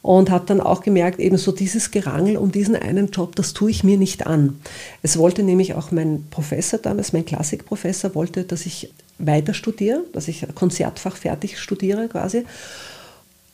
Und 0.00 0.30
habe 0.30 0.46
dann 0.46 0.62
auch 0.62 0.80
gemerkt, 0.80 1.20
eben 1.20 1.36
so 1.36 1.52
dieses 1.52 1.90
Gerangel 1.90 2.38
um 2.38 2.50
diesen 2.50 2.76
einen 2.76 3.10
Job, 3.10 3.36
das 3.36 3.52
tue 3.52 3.70
ich 3.70 3.84
mir 3.84 3.98
nicht 3.98 4.26
an. 4.26 4.58
Es 5.02 5.18
wollte 5.18 5.42
nämlich 5.42 5.74
auch 5.74 5.90
mein 5.90 6.24
Professor 6.30 6.78
damals, 6.78 7.12
mein 7.12 7.26
Klassikprofessor, 7.26 8.14
wollte, 8.14 8.44
dass 8.44 8.64
ich 8.64 8.90
weiter 9.18 9.52
studiere, 9.52 10.04
dass 10.14 10.28
ich 10.28 10.46
Konzertfach 10.54 11.18
fertig 11.18 11.58
studiere 11.58 12.08
quasi 12.08 12.46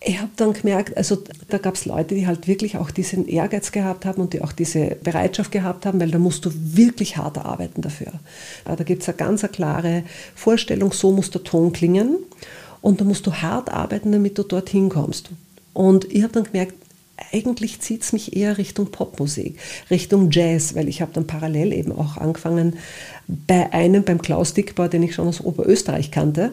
ich 0.02 0.18
habe 0.18 0.30
dann 0.36 0.54
gemerkt, 0.54 0.96
also 0.96 1.18
da 1.48 1.58
gab 1.58 1.74
es 1.74 1.84
Leute, 1.84 2.14
die 2.14 2.26
halt 2.26 2.48
wirklich 2.48 2.78
auch 2.78 2.90
diesen 2.90 3.28
Ehrgeiz 3.28 3.70
gehabt 3.70 4.06
haben 4.06 4.22
und 4.22 4.32
die 4.32 4.40
auch 4.40 4.52
diese 4.52 4.96
Bereitschaft 5.02 5.52
gehabt 5.52 5.84
haben, 5.84 6.00
weil 6.00 6.10
da 6.10 6.18
musst 6.18 6.46
du 6.46 6.50
wirklich 6.54 7.18
hart 7.18 7.36
arbeiten 7.36 7.82
dafür. 7.82 8.12
Da 8.64 8.76
gibt 8.76 9.02
es 9.02 9.08
eine 9.08 9.18
ganz 9.18 9.44
eine 9.44 9.52
klare 9.52 10.04
Vorstellung, 10.34 10.92
so 10.92 11.12
muss 11.12 11.30
der 11.30 11.44
Ton 11.44 11.72
klingen 11.72 12.16
und 12.80 13.00
da 13.02 13.04
musst 13.04 13.26
du 13.26 13.34
hart 13.34 13.70
arbeiten, 13.70 14.10
damit 14.10 14.38
du 14.38 14.42
dorthin 14.42 14.88
kommst. 14.88 15.30
Und 15.74 16.10
ich 16.10 16.22
habe 16.22 16.32
dann 16.32 16.44
gemerkt, 16.44 16.74
eigentlich 17.32 17.80
zieht 17.80 18.02
es 18.02 18.14
mich 18.14 18.34
eher 18.34 18.56
Richtung 18.56 18.86
Popmusik, 18.86 19.58
Richtung 19.90 20.30
Jazz, 20.30 20.74
weil 20.74 20.88
ich 20.88 21.02
habe 21.02 21.12
dann 21.12 21.26
parallel 21.26 21.74
eben 21.74 21.92
auch 21.92 22.16
angefangen 22.16 22.78
bei 23.28 23.70
einem, 23.74 24.02
beim 24.04 24.22
Klaus 24.22 24.54
Dickbauer, 24.54 24.88
den 24.88 25.02
ich 25.02 25.14
schon 25.14 25.28
aus 25.28 25.42
Oberösterreich 25.42 26.10
kannte, 26.10 26.52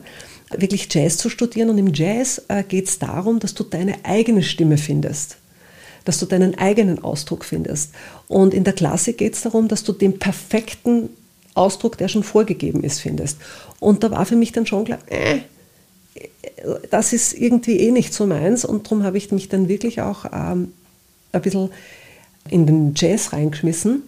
wirklich 0.55 0.87
Jazz 0.93 1.17
zu 1.17 1.29
studieren. 1.29 1.69
Und 1.69 1.77
im 1.77 1.93
Jazz 1.93 2.41
äh, 2.47 2.63
geht 2.63 2.87
es 2.87 2.99
darum, 2.99 3.39
dass 3.39 3.53
du 3.53 3.63
deine 3.63 3.95
eigene 4.03 4.43
Stimme 4.43 4.77
findest, 4.77 5.37
dass 6.05 6.19
du 6.19 6.25
deinen 6.25 6.57
eigenen 6.57 7.03
Ausdruck 7.03 7.45
findest. 7.45 7.93
Und 8.27 8.53
in 8.53 8.63
der 8.63 8.73
Klassik 8.73 9.17
geht 9.17 9.33
es 9.33 9.41
darum, 9.41 9.67
dass 9.67 9.83
du 9.83 9.93
den 9.93 10.19
perfekten 10.19 11.09
Ausdruck, 11.53 11.97
der 11.97 12.07
schon 12.07 12.23
vorgegeben 12.23 12.83
ist, 12.83 12.99
findest. 12.99 13.37
Und 13.79 14.03
da 14.03 14.11
war 14.11 14.25
für 14.25 14.35
mich 14.35 14.51
dann 14.51 14.65
schon 14.65 14.85
klar, 14.85 14.99
äh, 15.07 15.39
das 16.89 17.13
ist 17.13 17.33
irgendwie 17.33 17.79
eh 17.79 17.91
nicht 17.91 18.13
so 18.13 18.25
meins. 18.25 18.65
Und 18.65 18.85
darum 18.85 19.03
habe 19.03 19.17
ich 19.17 19.31
mich 19.31 19.49
dann 19.49 19.67
wirklich 19.67 20.01
auch 20.01 20.25
ähm, 20.31 20.73
ein 21.31 21.41
bisschen 21.41 21.69
in 22.49 22.65
den 22.65 22.93
Jazz 22.95 23.33
reingeschmissen 23.33 24.03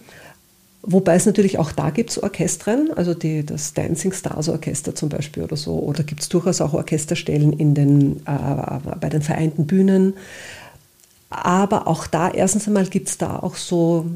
Wobei 0.82 1.14
es 1.14 1.26
natürlich 1.26 1.58
auch 1.58 1.72
da 1.72 1.90
gibt 1.90 2.16
Orchestren, 2.22 2.90
also 2.96 3.12
die, 3.12 3.44
das 3.44 3.74
Dancing 3.74 4.12
Stars 4.12 4.48
Orchester 4.48 4.94
zum 4.94 5.10
Beispiel 5.10 5.42
oder 5.42 5.56
so, 5.56 5.74
oder 5.74 6.02
gibt 6.04 6.22
es 6.22 6.30
durchaus 6.30 6.62
auch 6.62 6.72
Orchesterstellen 6.72 7.52
in 7.52 7.74
den, 7.74 8.16
äh, 8.26 8.96
bei 8.98 9.10
den 9.10 9.20
Vereinten 9.20 9.66
Bühnen. 9.66 10.14
Aber 11.28 11.86
auch 11.86 12.06
da, 12.06 12.30
erstens 12.30 12.66
einmal 12.66 12.86
gibt 12.86 13.08
es 13.08 13.18
da 13.18 13.38
auch 13.38 13.56
so, 13.56 14.06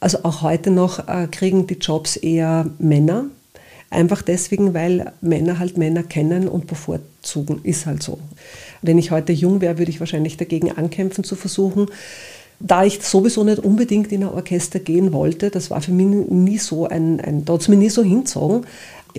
also 0.00 0.20
auch 0.22 0.40
heute 0.40 0.70
noch 0.70 1.06
äh, 1.06 1.28
kriegen 1.30 1.66
die 1.66 1.74
Jobs 1.74 2.16
eher 2.16 2.70
Männer. 2.78 3.26
Einfach 3.90 4.22
deswegen, 4.22 4.74
weil 4.74 5.12
Männer 5.20 5.58
halt 5.58 5.76
Männer 5.76 6.02
kennen 6.02 6.48
und 6.48 6.66
bevorzugen, 6.66 7.60
ist 7.62 7.86
halt 7.86 8.02
so. 8.02 8.18
Wenn 8.82 8.98
ich 8.98 9.10
heute 9.10 9.32
jung 9.32 9.60
wäre, 9.60 9.78
würde 9.78 9.90
ich 9.90 10.00
wahrscheinlich 10.00 10.36
dagegen 10.36 10.72
ankämpfen 10.72 11.24
zu 11.24 11.36
versuchen, 11.36 11.86
da 12.58 12.84
ich 12.84 13.02
sowieso 13.02 13.44
nicht 13.44 13.58
unbedingt 13.58 14.12
in 14.12 14.22
ein 14.22 14.30
Orchester 14.30 14.78
gehen 14.78 15.12
wollte, 15.12 15.50
das 15.50 15.70
war 15.70 15.80
für 15.80 15.92
mich 15.92 16.06
nie 16.06 16.58
so 16.58 16.86
ein, 16.86 17.20
ein 17.20 17.44
da 17.44 17.54
hat 17.54 17.62
es 17.62 17.68
mir 17.68 17.76
nie 17.76 17.90
so 17.90 18.02
hingezogen, 18.02 18.66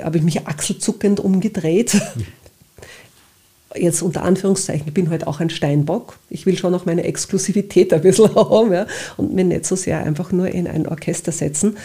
habe 0.01 0.17
ich 0.17 0.23
mich 0.23 0.47
achselzuckend 0.47 1.19
umgedreht. 1.19 1.99
Jetzt 3.75 4.01
unter 4.01 4.23
Anführungszeichen, 4.23 4.87
ich 4.87 4.93
bin 4.93 5.09
halt 5.09 5.27
auch 5.27 5.39
ein 5.39 5.49
Steinbock. 5.49 6.17
Ich 6.29 6.45
will 6.45 6.57
schon 6.57 6.73
auch 6.73 6.85
meine 6.85 7.03
Exklusivität 7.03 7.93
ein 7.93 8.01
bisschen 8.01 8.33
haben 8.35 8.73
ja, 8.73 8.87
und 9.17 9.33
mir 9.33 9.43
nicht 9.43 9.65
so 9.65 9.75
sehr 9.75 9.99
einfach 9.99 10.31
nur 10.31 10.47
in 10.47 10.67
ein 10.67 10.87
Orchester 10.87 11.31
setzen. 11.31 11.77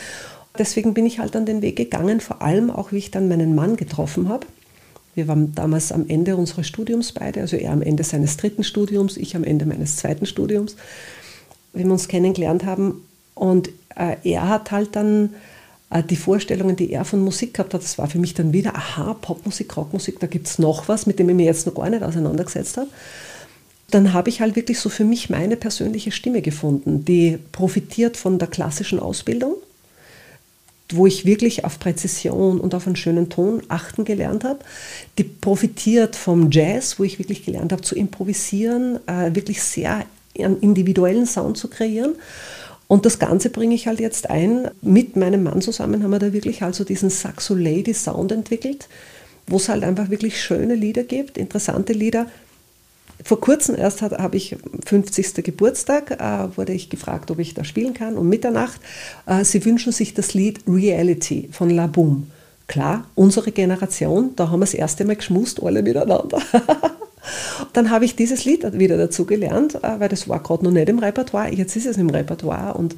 Deswegen 0.58 0.94
bin 0.94 1.06
ich 1.06 1.18
halt 1.18 1.34
an 1.34 1.44
den 1.44 1.60
Weg 1.60 1.76
gegangen, 1.76 2.20
vor 2.20 2.40
allem 2.40 2.70
auch, 2.70 2.92
wie 2.92 2.98
ich 2.98 3.10
dann 3.10 3.28
meinen 3.28 3.54
Mann 3.54 3.76
getroffen 3.76 4.28
habe. 4.28 4.46
Wir 5.14 5.28
waren 5.28 5.54
damals 5.54 5.92
am 5.92 6.06
Ende 6.08 6.36
unseres 6.36 6.66
Studiums 6.66 7.12
beide, 7.12 7.40
also 7.42 7.56
er 7.56 7.72
am 7.72 7.82
Ende 7.82 8.04
seines 8.04 8.38
dritten 8.38 8.64
Studiums, 8.64 9.18
ich 9.18 9.36
am 9.36 9.44
Ende 9.44 9.66
meines 9.66 9.96
zweiten 9.96 10.24
Studiums 10.24 10.76
wie 11.72 11.84
wir 11.84 11.92
uns 11.92 12.08
kennengelernt 12.08 12.64
haben. 12.64 13.06
Und 13.34 13.70
äh, 13.96 14.16
er 14.24 14.48
hat 14.48 14.70
halt 14.70 14.96
dann 14.96 15.30
äh, 15.90 16.02
die 16.02 16.16
Vorstellungen, 16.16 16.76
die 16.76 16.92
er 16.92 17.04
von 17.04 17.20
Musik 17.20 17.54
gehabt 17.54 17.74
hat, 17.74 17.82
das 17.82 17.98
war 17.98 18.08
für 18.08 18.18
mich 18.18 18.34
dann 18.34 18.52
wieder, 18.52 18.74
aha, 18.74 19.14
Popmusik, 19.14 19.76
Rockmusik, 19.76 20.20
da 20.20 20.26
gibt 20.26 20.46
es 20.46 20.58
noch 20.58 20.88
was, 20.88 21.06
mit 21.06 21.18
dem 21.18 21.28
ich 21.28 21.36
mich 21.36 21.46
jetzt 21.46 21.66
noch 21.66 21.74
gar 21.74 21.90
nicht 21.90 22.02
auseinandergesetzt 22.02 22.76
habe. 22.76 22.88
Dann 23.90 24.14
habe 24.14 24.30
ich 24.30 24.40
halt 24.40 24.56
wirklich 24.56 24.80
so 24.80 24.88
für 24.88 25.04
mich 25.04 25.28
meine 25.28 25.56
persönliche 25.56 26.12
Stimme 26.12 26.40
gefunden, 26.40 27.04
die 27.04 27.38
profitiert 27.52 28.16
von 28.16 28.38
der 28.38 28.48
klassischen 28.48 28.98
Ausbildung, 28.98 29.54
wo 30.90 31.06
ich 31.06 31.26
wirklich 31.26 31.66
auf 31.66 31.78
Präzision 31.78 32.58
und 32.58 32.74
auf 32.74 32.86
einen 32.86 32.96
schönen 32.96 33.28
Ton 33.28 33.62
achten 33.68 34.06
gelernt 34.06 34.44
habe. 34.44 34.60
Die 35.18 35.24
profitiert 35.24 36.16
vom 36.16 36.50
Jazz, 36.50 36.98
wo 36.98 37.04
ich 37.04 37.18
wirklich 37.18 37.44
gelernt 37.44 37.72
habe 37.72 37.82
zu 37.82 37.94
improvisieren, 37.94 38.98
äh, 39.06 39.34
wirklich 39.34 39.62
sehr 39.62 40.06
einen 40.38 40.58
individuellen 40.60 41.26
Sound 41.26 41.56
zu 41.56 41.68
kreieren. 41.68 42.16
Und 42.88 43.06
das 43.06 43.18
Ganze 43.18 43.50
bringe 43.50 43.74
ich 43.74 43.86
halt 43.86 44.00
jetzt 44.00 44.28
ein. 44.28 44.70
Mit 44.82 45.16
meinem 45.16 45.42
Mann 45.42 45.62
zusammen 45.62 46.02
haben 46.02 46.10
wir 46.10 46.18
da 46.18 46.32
wirklich 46.32 46.62
also 46.62 46.84
diesen 46.84 47.10
Saxo 47.10 47.54
Lady 47.54 47.94
Sound 47.94 48.32
entwickelt, 48.32 48.88
wo 49.46 49.56
es 49.56 49.68
halt 49.68 49.82
einfach 49.82 50.10
wirklich 50.10 50.42
schöne 50.42 50.74
Lieder 50.74 51.02
gibt, 51.02 51.38
interessante 51.38 51.92
Lieder. 51.92 52.26
Vor 53.24 53.40
kurzem 53.40 53.76
erst 53.76 54.02
habe 54.02 54.36
ich 54.36 54.56
50. 54.84 55.44
Geburtstag, 55.44 56.10
äh, 56.10 56.56
wurde 56.56 56.72
ich 56.72 56.90
gefragt, 56.90 57.30
ob 57.30 57.38
ich 57.38 57.54
da 57.54 57.64
spielen 57.64 57.94
kann, 57.94 58.18
um 58.18 58.28
Mitternacht. 58.28 58.80
Äh, 59.26 59.44
sie 59.44 59.64
wünschen 59.64 59.92
sich 59.92 60.14
das 60.14 60.34
Lied 60.34 60.60
Reality 60.66 61.48
von 61.52 61.70
La 61.70 61.86
Boom. 61.86 62.26
Klar, 62.66 63.06
unsere 63.14 63.52
Generation, 63.52 64.32
da 64.36 64.50
haben 64.50 64.60
wir 64.60 64.66
das 64.66 64.74
erste 64.74 65.04
Mal 65.04 65.16
geschmust, 65.16 65.62
alle 65.62 65.82
miteinander. 65.82 66.42
Dann 67.72 67.90
habe 67.90 68.04
ich 68.04 68.16
dieses 68.16 68.44
Lied 68.44 68.78
wieder 68.78 68.96
dazu 68.96 69.24
gelernt, 69.24 69.76
äh, 69.76 70.00
weil 70.00 70.08
das 70.08 70.28
war 70.28 70.42
gerade 70.42 70.64
noch 70.64 70.72
nicht 70.72 70.88
im 70.88 70.98
Repertoire. 70.98 71.52
Jetzt 71.52 71.76
ist 71.76 71.86
es 71.86 71.96
im 71.96 72.10
Repertoire 72.10 72.74
und 72.74 72.96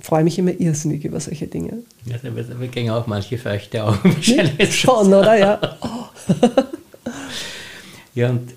freue 0.00 0.24
mich 0.24 0.38
immer 0.38 0.52
irrsinnig 0.58 1.04
über 1.04 1.20
solche 1.20 1.46
Dinge. 1.46 1.82
Ja, 2.06 2.16
da 2.22 2.66
gehen 2.66 2.90
auch 2.90 3.06
manche 3.06 3.38
feuchte 3.38 3.84
Augen 3.84 3.98
wahrscheinlich. 4.14 4.78
Schon, 4.78 5.08
oder? 5.08 5.36
Ja. 5.36 5.60
Oh. 5.82 6.32
ja, 8.14 8.30
und 8.30 8.52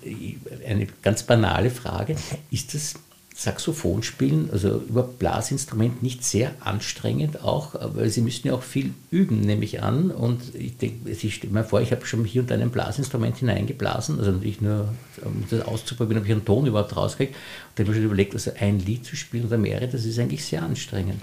eine 0.66 0.86
ganz 1.02 1.22
banale 1.22 1.70
Frage. 1.70 2.16
Ist 2.50 2.74
das 2.74 2.94
Saxophon 3.36 4.04
spielen, 4.04 4.48
also 4.52 4.80
über 4.88 5.02
Blasinstrument 5.02 6.04
nicht 6.04 6.22
sehr 6.24 6.52
anstrengend 6.60 7.42
auch, 7.42 7.74
weil 7.96 8.08
Sie 8.08 8.20
müssen 8.20 8.46
ja 8.46 8.54
auch 8.54 8.62
viel 8.62 8.94
üben, 9.10 9.40
nehme 9.40 9.64
ich 9.64 9.82
an. 9.82 10.12
Und 10.12 10.54
ich 10.54 10.76
denke, 10.76 11.10
ich 11.10 11.34
stelle 11.34 11.52
mir 11.52 11.64
vor, 11.64 11.80
ich 11.80 11.90
habe 11.90 12.06
schon 12.06 12.24
hier 12.24 12.42
und 12.42 12.50
da 12.52 12.54
ein 12.54 12.70
Blasinstrument 12.70 13.38
hineingeblasen, 13.38 14.20
also 14.20 14.30
natürlich 14.30 14.60
nur, 14.60 14.94
um 15.24 15.42
das 15.50 15.62
auszuprobieren, 15.62 16.22
ob 16.22 16.26
ich 16.26 16.32
einen 16.32 16.44
Ton 16.44 16.66
überhaupt 16.66 16.96
rauskriege. 16.96 17.32
Und 17.32 17.38
dann 17.74 17.86
habe 17.86 17.96
ich 17.96 17.98
schon 17.98 18.06
überlegt, 18.06 18.34
also 18.34 18.52
ein 18.56 18.78
Lied 18.78 19.04
zu 19.04 19.16
spielen 19.16 19.46
oder 19.46 19.58
mehrere, 19.58 19.88
das 19.88 20.04
ist 20.04 20.16
eigentlich 20.20 20.44
sehr 20.44 20.62
anstrengend. 20.62 21.20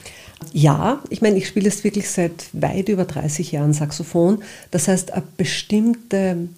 Ja, 0.52 1.02
ich 1.10 1.22
meine, 1.22 1.38
ich 1.38 1.48
spiele 1.48 1.70
jetzt 1.70 1.86
wirklich 1.86 2.10
seit 2.10 2.50
weit 2.52 2.90
über 2.90 3.06
30 3.06 3.54
Jahren 3.54 3.72
Saxophon. 3.72 4.44
Das 4.70 4.90
heißt, 4.90 5.14
eine 5.14 5.24
bestimmte, 5.38 6.50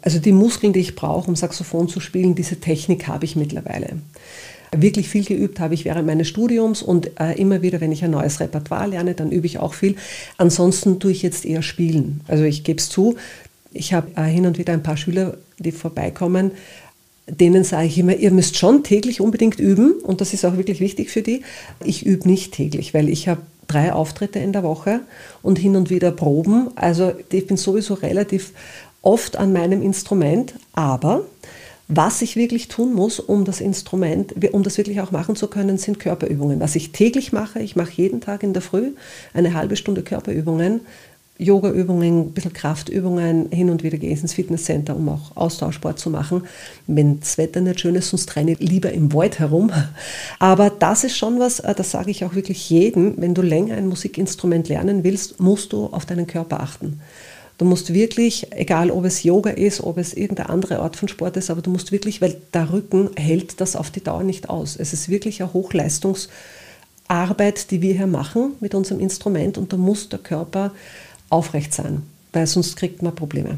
also 0.00 0.20
die 0.20 0.32
Muskeln, 0.32 0.72
die 0.72 0.80
ich 0.80 0.96
brauche, 0.96 1.28
um 1.28 1.36
Saxophon 1.36 1.86
zu 1.86 2.00
spielen, 2.00 2.34
diese 2.34 2.56
Technik 2.60 3.08
habe 3.08 3.26
ich 3.26 3.36
mittlerweile 3.36 3.98
wirklich 4.82 5.08
viel 5.08 5.24
geübt 5.24 5.60
habe 5.60 5.74
ich 5.74 5.84
während 5.84 6.06
meines 6.06 6.28
Studiums 6.28 6.82
und 6.82 7.20
äh, 7.20 7.38
immer 7.38 7.62
wieder, 7.62 7.80
wenn 7.80 7.92
ich 7.92 8.04
ein 8.04 8.10
neues 8.10 8.40
Repertoire 8.40 8.88
lerne, 8.88 9.14
dann 9.14 9.30
übe 9.30 9.46
ich 9.46 9.58
auch 9.58 9.74
viel. 9.74 9.96
Ansonsten 10.36 11.00
tue 11.00 11.12
ich 11.12 11.22
jetzt 11.22 11.44
eher 11.44 11.62
spielen. 11.62 12.20
Also 12.28 12.44
ich 12.44 12.64
gebe 12.64 12.78
es 12.78 12.88
zu, 12.88 13.16
ich 13.72 13.92
habe 13.92 14.08
äh, 14.16 14.24
hin 14.24 14.46
und 14.46 14.58
wieder 14.58 14.72
ein 14.72 14.82
paar 14.82 14.96
Schüler, 14.96 15.36
die 15.58 15.72
vorbeikommen, 15.72 16.52
denen 17.28 17.64
sage 17.64 17.88
ich 17.88 17.98
immer, 17.98 18.14
ihr 18.14 18.30
müsst 18.30 18.56
schon 18.56 18.84
täglich 18.84 19.20
unbedingt 19.20 19.58
üben 19.58 19.94
und 20.02 20.20
das 20.20 20.32
ist 20.32 20.44
auch 20.44 20.56
wirklich 20.56 20.80
wichtig 20.80 21.10
für 21.10 21.22
die. 21.22 21.42
Ich 21.84 22.06
übe 22.06 22.28
nicht 22.28 22.52
täglich, 22.52 22.94
weil 22.94 23.08
ich 23.08 23.28
habe 23.28 23.42
drei 23.66 23.92
Auftritte 23.92 24.38
in 24.38 24.52
der 24.52 24.62
Woche 24.62 25.00
und 25.42 25.58
hin 25.58 25.76
und 25.76 25.90
wieder 25.90 26.12
Proben. 26.12 26.68
Also 26.76 27.12
ich 27.32 27.46
bin 27.46 27.56
sowieso 27.56 27.94
relativ 27.94 28.52
oft 29.02 29.36
an 29.36 29.52
meinem 29.52 29.82
Instrument, 29.82 30.54
aber 30.72 31.24
was 31.88 32.20
ich 32.20 32.36
wirklich 32.36 32.68
tun 32.68 32.94
muss, 32.94 33.20
um 33.20 33.44
das 33.44 33.60
Instrument, 33.60 34.34
um 34.52 34.62
das 34.62 34.76
wirklich 34.76 35.00
auch 35.00 35.12
machen 35.12 35.36
zu 35.36 35.46
können, 35.46 35.78
sind 35.78 36.00
Körperübungen. 36.00 36.58
Was 36.58 36.74
ich 36.74 36.92
täglich 36.92 37.32
mache, 37.32 37.60
ich 37.60 37.76
mache 37.76 37.92
jeden 37.92 38.20
Tag 38.20 38.42
in 38.42 38.52
der 38.52 38.62
Früh 38.62 38.92
eine 39.34 39.54
halbe 39.54 39.76
Stunde 39.76 40.02
Körperübungen, 40.02 40.80
Yogaübungen, 41.38 42.20
ein 42.20 42.32
bisschen 42.32 42.54
Kraftübungen, 42.54 43.50
hin 43.50 43.68
und 43.68 43.82
wieder 43.82 43.98
gehe 43.98 44.12
ich 44.12 44.22
ins 44.22 44.32
Fitnesscenter, 44.32 44.96
um 44.96 45.08
auch 45.10 45.36
Austauschsport 45.36 45.98
zu 45.98 46.10
machen. 46.10 46.44
Wenn 46.86 47.20
das 47.20 47.36
Wetter 47.36 47.60
nicht 47.60 47.80
schön 47.80 47.94
ist, 47.94 48.08
sonst 48.08 48.30
trenne 48.30 48.52
ich 48.52 48.58
lieber 48.58 48.90
im 48.92 49.12
Wald 49.12 49.38
herum. 49.38 49.70
Aber 50.38 50.70
das 50.70 51.04
ist 51.04 51.16
schon 51.16 51.38
was, 51.38 51.60
äh, 51.60 51.74
das 51.74 51.90
sage 51.90 52.10
ich 52.10 52.24
auch 52.24 52.34
wirklich 52.34 52.70
jedem, 52.70 53.14
wenn 53.18 53.34
du 53.34 53.42
länger 53.42 53.76
ein 53.76 53.88
Musikinstrument 53.88 54.68
lernen 54.68 55.04
willst, 55.04 55.38
musst 55.38 55.72
du 55.72 55.86
auf 55.86 56.06
deinen 56.06 56.26
Körper 56.26 56.60
achten. 56.60 57.00
Du 57.58 57.64
musst 57.64 57.94
wirklich, 57.94 58.52
egal 58.52 58.90
ob 58.90 59.06
es 59.06 59.22
Yoga 59.22 59.48
ist, 59.50 59.80
ob 59.80 59.96
es 59.96 60.12
irgendeine 60.12 60.50
andere 60.50 60.80
Art 60.80 60.96
von 60.96 61.08
Sport 61.08 61.38
ist, 61.38 61.48
aber 61.50 61.62
du 61.62 61.70
musst 61.70 61.90
wirklich, 61.90 62.20
weil 62.20 62.36
der 62.52 62.70
Rücken 62.70 63.08
hält 63.16 63.62
das 63.62 63.76
auf 63.76 63.90
die 63.90 64.04
Dauer 64.04 64.24
nicht 64.24 64.50
aus. 64.50 64.76
Es 64.76 64.92
ist 64.92 65.08
wirklich 65.08 65.42
eine 65.42 65.54
Hochleistungsarbeit, 65.54 67.70
die 67.70 67.80
wir 67.80 67.94
hier 67.94 68.06
machen 68.06 68.52
mit 68.60 68.74
unserem 68.74 69.00
Instrument 69.00 69.56
und 69.56 69.72
da 69.72 69.78
muss 69.78 70.10
der 70.10 70.18
Körper 70.18 70.72
aufrecht 71.30 71.72
sein, 71.72 72.02
weil 72.32 72.46
sonst 72.46 72.76
kriegt 72.76 73.02
man 73.02 73.14
Probleme. 73.14 73.56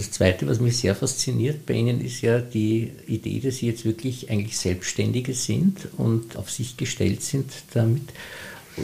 Das 0.00 0.10
Zweite, 0.10 0.46
was 0.46 0.60
mich 0.60 0.78
sehr 0.78 0.94
fasziniert 0.94 1.66
bei 1.66 1.74
Ihnen, 1.74 2.00
ist 2.00 2.22
ja 2.22 2.40
die 2.40 2.92
Idee, 3.06 3.40
dass 3.40 3.56
Sie 3.58 3.66
jetzt 3.66 3.84
wirklich 3.84 4.30
eigentlich 4.30 4.56
Selbstständige 4.56 5.34
sind 5.34 5.88
und 5.98 6.36
auf 6.36 6.50
sich 6.50 6.76
gestellt 6.76 7.22
sind 7.22 7.52
damit 7.74 8.02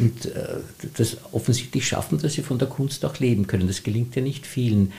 und 0.00 0.26
äh, 0.26 0.58
das 0.96 1.18
offensichtlich 1.32 1.86
schaffen, 1.86 2.18
dass 2.18 2.34
sie 2.34 2.42
von 2.42 2.58
der 2.58 2.68
Kunst 2.68 3.04
auch 3.04 3.18
leben 3.18 3.46
können. 3.46 3.66
Das 3.66 3.82
gelingt 3.82 4.16
ja 4.16 4.22
nicht 4.22 4.46
vielen. 4.46 4.92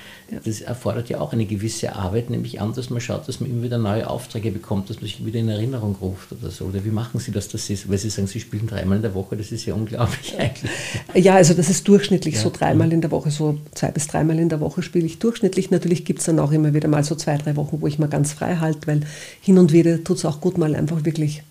Das 0.46 0.62
erfordert 0.62 1.10
ja 1.10 1.20
auch 1.20 1.34
eine 1.34 1.46
gewisse 1.46 1.96
Arbeit, 1.96 2.30
nämlich 2.30 2.60
an, 2.62 2.74
dass 2.74 2.90
man 2.90 3.02
schaut, 3.02 3.28
dass 3.28 3.40
man 3.40 3.50
immer 3.50 3.64
wieder 3.64 3.78
neue 3.78 4.10
Aufträge 4.10 4.52
bekommt, 4.52 4.90
dass 4.90 4.98
man 4.98 5.06
sich 5.06 5.26
wieder 5.26 5.40
in 5.40 5.50
Erinnerung 5.50 5.96
ruft 6.02 6.32
oder 6.34 6.52
so. 6.52 6.66
Oder 6.66 6.84
wie 6.86 6.92
machen 6.92 7.20
Sie 7.20 7.32
das? 7.32 7.48
das 7.48 7.70
ist, 7.70 7.90
weil 7.90 7.98
Sie 7.98 8.10
sagen, 8.10 8.28
Sie 8.28 8.40
spielen 8.40 8.68
dreimal 8.68 8.98
in 8.98 9.04
der 9.04 9.14
Woche, 9.14 9.36
das 9.36 9.52
ist 9.52 9.66
ja 9.66 9.74
unglaublich 9.74 10.36
eigentlich. 10.40 10.72
Ja, 11.14 11.36
also 11.36 11.54
das 11.54 11.70
ist 11.70 11.88
durchschnittlich 11.88 12.36
ja. 12.36 12.42
so 12.42 12.52
dreimal 12.52 12.92
in 12.92 13.02
der 13.02 13.12
Woche, 13.12 13.32
so 13.32 13.58
zwei 13.74 13.92
bis 13.92 14.08
dreimal 14.08 14.38
in 14.40 14.50
der 14.50 14.60
Woche 14.60 14.82
spiele 14.82 15.06
ich 15.06 15.20
durchschnittlich. 15.20 15.72
Natürlich 15.72 16.06
gibt 16.06 16.20
es 16.20 16.26
dann 16.26 16.40
auch 16.40 16.52
immer 16.52 16.74
wieder 16.74 16.88
mal 16.88 17.04
so 17.04 17.16
zwei, 17.16 17.38
drei 17.38 17.56
Wochen, 17.56 17.82
wo 17.82 17.88
ich 17.88 18.00
mal 18.00 18.08
ganz 18.08 18.34
frei 18.34 18.58
halte, 18.58 18.88
weil 18.88 19.02
hin 19.42 19.58
und 19.58 19.72
wieder 19.72 20.04
tut 20.04 20.18
es 20.18 20.26
auch 20.26 20.42
gut, 20.42 20.58
mal 20.58 20.76
einfach 20.76 21.06
wirklich 21.06 21.44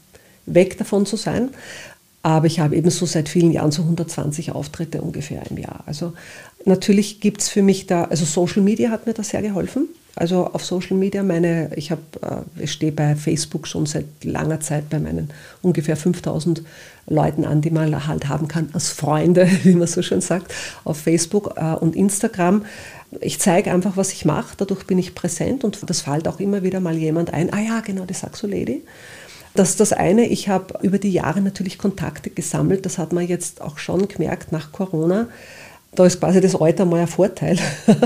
weg 0.46 0.78
davon 0.78 1.06
zu 1.06 1.16
sein. 1.16 1.50
Aber 2.26 2.48
ich 2.48 2.58
habe 2.58 2.74
eben 2.74 2.90
so 2.90 3.06
seit 3.06 3.28
vielen 3.28 3.52
Jahren 3.52 3.70
so 3.70 3.82
120 3.82 4.50
Auftritte 4.50 5.00
ungefähr 5.00 5.42
im 5.48 5.58
Jahr. 5.58 5.84
Also 5.86 6.12
natürlich 6.64 7.20
gibt 7.20 7.40
es 7.40 7.48
für 7.48 7.62
mich 7.62 7.86
da, 7.86 8.02
also 8.02 8.24
Social 8.24 8.62
Media 8.62 8.90
hat 8.90 9.06
mir 9.06 9.14
da 9.14 9.22
sehr 9.22 9.42
geholfen. 9.42 9.86
Also 10.16 10.48
auf 10.48 10.64
Social 10.64 10.96
Media, 10.96 11.22
meine, 11.22 11.70
ich 11.76 11.92
habe, 11.92 12.02
äh, 12.22 12.64
ich 12.64 12.72
stehe 12.72 12.90
bei 12.90 13.14
Facebook 13.14 13.68
schon 13.68 13.86
seit 13.86 14.06
langer 14.24 14.58
Zeit 14.58 14.90
bei 14.90 14.98
meinen 14.98 15.30
ungefähr 15.62 15.96
5000 15.96 16.64
Leuten 17.06 17.44
an, 17.44 17.60
die 17.60 17.70
man 17.70 18.08
halt 18.08 18.28
haben 18.28 18.48
kann 18.48 18.70
als 18.72 18.88
Freunde, 18.88 19.48
wie 19.62 19.76
man 19.76 19.86
so 19.86 20.02
schön 20.02 20.20
sagt, 20.20 20.52
auf 20.82 20.98
Facebook 20.98 21.54
äh, 21.54 21.74
und 21.74 21.94
Instagram. 21.94 22.64
Ich 23.20 23.38
zeige 23.38 23.70
einfach, 23.70 23.96
was 23.96 24.12
ich 24.12 24.24
mache, 24.24 24.56
dadurch 24.56 24.84
bin 24.88 24.98
ich 24.98 25.14
präsent 25.14 25.62
und 25.62 25.88
das 25.88 26.00
fällt 26.00 26.26
auch 26.26 26.40
immer 26.40 26.64
wieder 26.64 26.80
mal 26.80 26.96
jemand 26.96 27.32
ein, 27.32 27.52
ah 27.52 27.60
ja, 27.60 27.80
genau, 27.82 28.04
die 28.04 28.14
Saxo 28.14 28.48
Lady. 28.48 28.82
Das 29.56 29.70
ist 29.70 29.80
das 29.80 29.92
eine. 29.92 30.26
Ich 30.26 30.48
habe 30.48 30.78
über 30.82 30.98
die 30.98 31.10
Jahre 31.10 31.40
natürlich 31.40 31.78
Kontakte 31.78 32.28
gesammelt. 32.30 32.84
Das 32.84 32.98
hat 32.98 33.12
man 33.12 33.26
jetzt 33.26 33.62
auch 33.62 33.78
schon 33.78 34.06
gemerkt 34.06 34.52
nach 34.52 34.70
Corona. 34.70 35.28
Da 35.94 36.04
ist 36.04 36.20
quasi 36.20 36.42
das 36.42 36.54
Alter 36.54 36.84
mal 36.84 37.00
ein 37.00 37.06
Vorteil, 37.06 37.58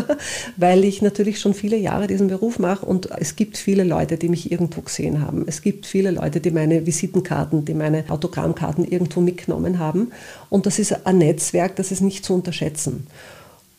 weil 0.56 0.84
ich 0.84 1.02
natürlich 1.02 1.40
schon 1.40 1.54
viele 1.54 1.76
Jahre 1.76 2.06
diesen 2.06 2.28
Beruf 2.28 2.60
mache 2.60 2.86
und 2.86 3.08
es 3.18 3.34
gibt 3.34 3.56
viele 3.58 3.82
Leute, 3.82 4.16
die 4.16 4.28
mich 4.28 4.52
irgendwo 4.52 4.82
gesehen 4.82 5.20
haben. 5.20 5.44
Es 5.48 5.60
gibt 5.60 5.86
viele 5.86 6.12
Leute, 6.12 6.40
die 6.40 6.52
meine 6.52 6.86
Visitenkarten, 6.86 7.64
die 7.64 7.74
meine 7.74 8.04
Autogrammkarten 8.08 8.84
irgendwo 8.84 9.20
mitgenommen 9.20 9.80
haben. 9.80 10.12
Und 10.50 10.66
das 10.66 10.78
ist 10.78 11.04
ein 11.04 11.18
Netzwerk, 11.18 11.74
das 11.74 11.90
ist 11.90 12.00
nicht 12.00 12.24
zu 12.24 12.32
unterschätzen. 12.32 13.08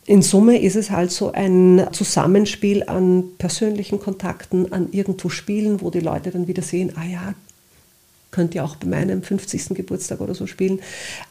In 0.06 0.22
Summe 0.22 0.62
ist 0.62 0.76
es 0.76 0.92
halt 0.92 1.12
so 1.12 1.32
ein 1.32 1.88
Zusammenspiel 1.94 2.84
an 2.84 3.24
persönlichen 3.38 4.00
Kontakten, 4.02 4.74
an 4.74 4.90
irgendwo 4.92 5.30
Spielen, 5.30 5.80
wo 5.80 5.90
die 5.90 6.02
Leute 6.02 6.32
dann 6.32 6.50
wieder 6.50 6.64
sehen, 6.64 6.92
ah 6.98 7.06
ja, 7.06 7.34
könnt 8.32 8.56
ihr 8.56 8.64
auch 8.64 8.78
bei 8.78 8.88
meinem 8.88 9.22
50. 9.24 9.76
Geburtstag 9.76 10.22
oder 10.22 10.34
so 10.34 10.48
spielen, 10.48 10.80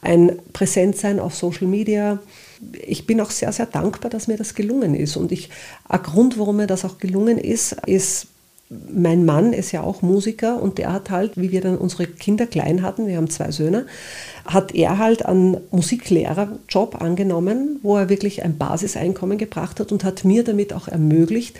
ein 0.01 0.39
Präsentsein 0.53 1.19
auf 1.19 1.35
Social 1.35 1.67
Media. 1.67 2.19
Ich 2.85 3.07
bin 3.07 3.19
auch 3.19 3.31
sehr, 3.31 3.51
sehr 3.51 3.65
dankbar, 3.65 4.11
dass 4.11 4.27
mir 4.27 4.37
das 4.37 4.55
gelungen 4.55 4.95
ist. 4.95 5.17
Und 5.17 5.31
ich, 5.31 5.49
ein 5.89 6.03
Grund, 6.03 6.37
warum 6.37 6.57
mir 6.57 6.67
das 6.67 6.85
auch 6.85 6.99
gelungen 6.99 7.37
ist, 7.37 7.73
ist, 7.87 8.27
mein 8.89 9.25
Mann 9.25 9.51
ist 9.51 9.73
ja 9.73 9.81
auch 9.81 10.01
Musiker 10.01 10.61
und 10.61 10.77
der 10.77 10.93
hat 10.93 11.09
halt, 11.09 11.33
wie 11.35 11.51
wir 11.51 11.59
dann 11.59 11.77
unsere 11.77 12.07
Kinder 12.07 12.47
klein 12.47 12.81
hatten, 12.81 13.05
wir 13.05 13.17
haben 13.17 13.29
zwei 13.29 13.51
Söhne, 13.51 13.85
hat 14.45 14.73
er 14.73 14.97
halt 14.97 15.25
einen 15.25 15.57
Musiklehrerjob 15.71 17.01
angenommen, 17.01 17.79
wo 17.81 17.97
er 17.97 18.07
wirklich 18.07 18.43
ein 18.43 18.57
Basiseinkommen 18.57 19.37
gebracht 19.37 19.81
hat 19.81 19.91
und 19.91 20.05
hat 20.05 20.23
mir 20.23 20.45
damit 20.45 20.71
auch 20.71 20.87
ermöglicht, 20.87 21.59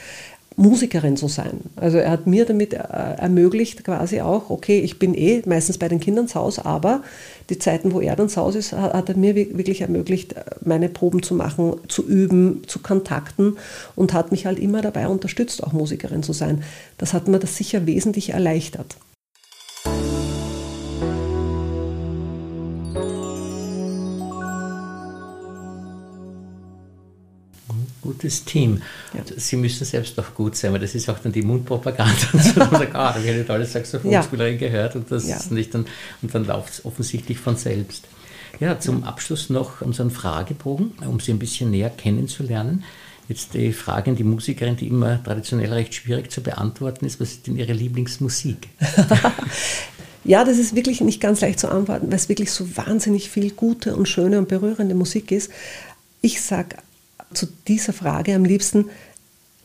Musikerin 0.57 1.15
zu 1.15 1.27
sein. 1.27 1.61
Also 1.75 1.97
er 1.97 2.11
hat 2.11 2.27
mir 2.27 2.45
damit 2.45 2.73
äh, 2.73 2.77
ermöglicht, 2.77 3.83
quasi 3.83 4.21
auch, 4.21 4.49
okay, 4.49 4.79
ich 4.79 4.99
bin 4.99 5.13
eh 5.13 5.41
meistens 5.45 5.77
bei 5.77 5.87
den 5.87 5.99
Kindern 5.99 6.27
zu 6.27 6.35
Hause, 6.35 6.65
aber 6.65 7.03
die 7.49 7.57
Zeiten, 7.57 7.93
wo 7.93 8.01
er 8.01 8.15
dann 8.15 8.29
zu 8.29 8.41
Hause 8.41 8.59
ist, 8.59 8.73
hat 8.73 9.09
er 9.09 9.17
mir 9.17 9.35
wirklich 9.35 9.81
ermöglicht, 9.81 10.35
meine 10.63 10.89
Proben 10.89 11.23
zu 11.23 11.35
machen, 11.35 11.75
zu 11.87 12.05
üben, 12.05 12.63
zu 12.67 12.79
kontakten 12.79 13.57
und 13.95 14.13
hat 14.13 14.31
mich 14.31 14.45
halt 14.45 14.59
immer 14.59 14.81
dabei 14.81 15.07
unterstützt, 15.07 15.63
auch 15.63 15.73
Musikerin 15.73 16.23
zu 16.23 16.33
sein. 16.33 16.63
Das 16.97 17.13
hat 17.13 17.27
mir 17.27 17.39
das 17.39 17.55
sicher 17.55 17.85
wesentlich 17.85 18.31
erleichtert. 18.31 18.97
Gutes 28.11 28.43
Team. 28.45 28.81
Ja. 29.13 29.21
Sie 29.37 29.55
müssen 29.55 29.85
selbst 29.85 30.19
auch 30.19 30.33
gut 30.35 30.55
sein, 30.55 30.73
weil 30.73 30.79
das 30.79 30.95
ist 30.95 31.09
auch 31.09 31.19
dann 31.19 31.31
die 31.31 31.41
Mundpropaganda. 31.41 32.13
Und 32.33 32.43
so, 32.43 32.59
man 32.59 32.71
sagt, 32.71 32.95
ah, 32.95 33.13
da 33.13 33.15
habe 33.15 33.27
ich 33.27 33.49
alle 33.49 33.65
Saxophonspielerin 33.65 34.53
ja. 34.53 34.59
gehört 34.59 34.95
und 34.95 35.11
das 35.11 35.27
ja. 35.27 35.37
ist 35.37 35.51
nicht 35.51 35.73
dann, 35.73 35.85
und 36.21 36.33
dann 36.33 36.45
läuft 36.45 36.73
es 36.73 36.85
offensichtlich 36.85 37.37
von 37.37 37.55
selbst. 37.55 38.07
Ja, 38.59 38.79
zum 38.79 39.03
Abschluss 39.03 39.49
noch 39.49 39.81
unseren 39.81 40.11
Fragebogen, 40.11 40.91
um 41.07 41.19
Sie 41.19 41.31
ein 41.31 41.39
bisschen 41.39 41.71
näher 41.71 41.89
kennenzulernen. 41.89 42.83
Jetzt 43.27 43.53
die 43.53 43.71
Frage 43.71 44.11
an 44.11 44.17
die 44.17 44.23
Musikerin, 44.23 44.75
die 44.75 44.87
immer 44.87 45.23
traditionell 45.23 45.71
recht 45.71 45.93
schwierig 45.93 46.31
zu 46.31 46.41
beantworten 46.41 47.05
ist. 47.05 47.19
Was 47.21 47.31
ist 47.31 47.47
denn 47.47 47.55
Ihre 47.55 47.73
Lieblingsmusik? 47.73 48.69
ja, 50.25 50.43
das 50.43 50.57
ist 50.57 50.75
wirklich 50.75 51.01
nicht 51.01 51.21
ganz 51.21 51.39
leicht 51.41 51.59
zu 51.59 51.69
antworten, 51.71 52.07
weil 52.07 52.17
es 52.17 52.29
wirklich 52.29 52.51
so 52.51 52.75
wahnsinnig 52.75 53.29
viel 53.29 53.51
gute 53.51 53.95
und 53.95 54.09
schöne 54.09 54.37
und 54.37 54.49
berührende 54.49 54.95
Musik 54.95 55.31
ist. 55.31 55.49
Ich 56.21 56.41
sage 56.41 56.75
zu 57.33 57.47
dieser 57.67 57.93
Frage 57.93 58.35
am 58.35 58.45
liebsten, 58.45 58.89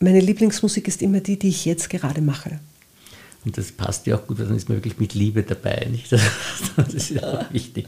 meine 0.01 0.21
Lieblingsmusik 0.21 0.89
ist 0.89 1.03
immer 1.03 1.21
die, 1.21 1.39
die 1.39 1.49
ich 1.49 1.65
jetzt 1.65 1.91
gerade 1.91 2.21
mache. 2.21 2.61
Und 3.45 3.57
das 3.57 3.71
passt 3.71 4.07
ja 4.09 4.17
auch 4.17 4.27
gut, 4.27 4.41
dann 4.41 4.57
ist 4.57 4.69
man 4.69 4.79
wirklich 4.79 4.99
mit 4.99 5.15
Liebe 5.15 5.43
dabei. 5.43 5.87
Nicht? 5.91 6.11
Das, 6.77 6.93
ist 6.93 7.11
ja 7.11 7.23
auch 7.23 7.53
wichtig. 7.53 7.87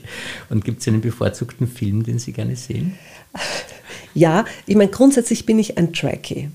Und 0.48 0.64
gibt 0.64 0.80
es 0.80 0.88
einen 0.88 1.02
bevorzugten 1.02 1.66
Film, 1.66 2.04
den 2.04 2.18
Sie 2.18 2.32
gerne 2.32 2.56
sehen? 2.56 2.94
Ja, 4.14 4.44
ich 4.66 4.76
meine, 4.76 4.90
grundsätzlich 4.90 5.46
bin 5.46 5.58
ich 5.58 5.78
ein 5.78 5.92
Trekkie. 5.92 6.50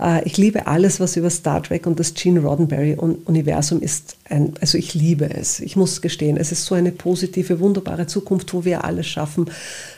Äh, 0.00 0.24
ich 0.24 0.36
liebe 0.36 0.66
alles, 0.66 1.00
was 1.00 1.16
über 1.16 1.30
Star 1.30 1.62
Trek 1.62 1.86
und 1.86 1.98
das 1.98 2.14
Gene 2.14 2.40
Roddenberry-Universum 2.40 3.80
ist. 3.80 4.16
Ein, 4.28 4.54
also 4.60 4.78
ich 4.78 4.94
liebe 4.94 5.28
es. 5.28 5.60
Ich 5.60 5.76
muss 5.76 6.00
gestehen, 6.00 6.36
es 6.36 6.52
ist 6.52 6.64
so 6.64 6.74
eine 6.74 6.92
positive, 6.92 7.60
wunderbare 7.60 8.06
Zukunft, 8.06 8.54
wo 8.54 8.64
wir 8.64 8.84
alles 8.84 9.06
schaffen. 9.06 9.50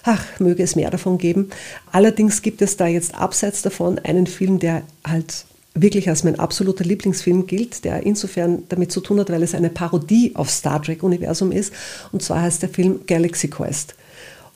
Ach, 0.02 0.24
möge 0.40 0.62
es 0.62 0.76
mehr 0.76 0.90
davon 0.90 1.18
geben. 1.18 1.50
Allerdings 1.92 2.42
gibt 2.42 2.62
es 2.62 2.76
da 2.76 2.86
jetzt 2.86 3.14
abseits 3.14 3.62
davon 3.62 3.98
einen 3.98 4.26
Film, 4.26 4.58
der 4.58 4.82
halt 5.06 5.46
wirklich 5.74 6.08
als 6.08 6.22
mein 6.24 6.38
absoluter 6.38 6.84
Lieblingsfilm 6.84 7.46
gilt, 7.46 7.84
der 7.84 8.04
insofern 8.04 8.62
damit 8.68 8.92
zu 8.92 9.00
tun 9.00 9.18
hat, 9.18 9.30
weil 9.30 9.42
es 9.42 9.54
eine 9.54 9.70
Parodie 9.70 10.32
auf 10.34 10.48
Star 10.48 10.80
Trek-Universum 10.80 11.52
ist. 11.52 11.72
Und 12.12 12.22
zwar 12.22 12.42
heißt 12.42 12.62
der 12.62 12.68
Film 12.68 13.00
Galaxy 13.06 13.48
Quest. 13.48 13.94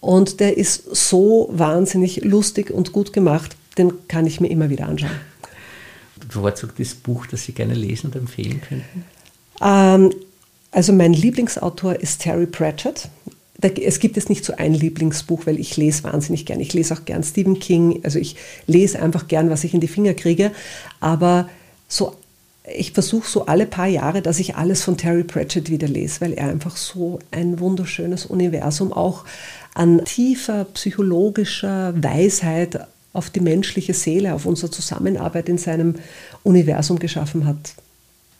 Und 0.00 0.40
der 0.40 0.56
ist 0.56 0.94
so 0.94 1.48
wahnsinnig 1.52 2.24
lustig 2.24 2.70
und 2.70 2.92
gut 2.92 3.12
gemacht, 3.12 3.56
den 3.76 3.92
kann 4.08 4.26
ich 4.26 4.40
mir 4.40 4.48
immer 4.48 4.70
wieder 4.70 4.86
anschauen. 4.86 5.10
Bevorzugtes 6.16 6.94
Buch, 6.94 7.26
das 7.26 7.44
Sie 7.44 7.52
gerne 7.52 7.74
lesen 7.74 8.08
und 8.08 8.16
empfehlen 8.16 8.60
könnten? 8.60 9.04
Ähm, 9.62 10.12
also 10.70 10.92
mein 10.92 11.12
Lieblingsautor 11.12 11.94
ist 11.96 12.22
Terry 12.22 12.46
Pratchett. 12.46 13.08
Es 13.60 13.98
gibt 13.98 14.16
jetzt 14.16 14.28
nicht 14.28 14.44
so 14.44 14.54
ein 14.56 14.74
Lieblingsbuch, 14.74 15.46
weil 15.46 15.58
ich 15.58 15.76
lese 15.76 16.04
wahnsinnig 16.04 16.46
gern. 16.46 16.60
Ich 16.60 16.74
lese 16.74 16.94
auch 16.94 17.04
gern 17.04 17.24
Stephen 17.24 17.58
King. 17.58 18.00
Also 18.04 18.18
ich 18.18 18.36
lese 18.66 19.00
einfach 19.00 19.26
gern, 19.26 19.50
was 19.50 19.64
ich 19.64 19.74
in 19.74 19.80
die 19.80 19.88
Finger 19.88 20.14
kriege. 20.14 20.52
Aber 21.00 21.48
so 21.88 22.14
ich 22.74 22.92
versuche 22.92 23.28
so 23.28 23.46
alle 23.46 23.66
paar 23.66 23.86
Jahre, 23.86 24.22
dass 24.22 24.38
ich 24.38 24.56
alles 24.56 24.82
von 24.82 24.96
Terry 24.96 25.24
Pratchett 25.24 25.70
wieder 25.70 25.88
lese, 25.88 26.20
weil 26.20 26.32
er 26.32 26.48
einfach 26.48 26.76
so 26.76 27.18
ein 27.30 27.60
wunderschönes 27.60 28.26
Universum 28.26 28.92
auch 28.92 29.24
an 29.78 30.04
tiefer 30.04 30.64
psychologischer 30.64 31.94
Weisheit 32.02 32.80
auf 33.12 33.30
die 33.30 33.40
menschliche 33.40 33.94
Seele, 33.94 34.34
auf 34.34 34.44
unsere 34.44 34.72
Zusammenarbeit 34.72 35.48
in 35.48 35.56
seinem 35.56 35.94
Universum 36.42 36.98
geschaffen 36.98 37.46
hat. 37.46 37.74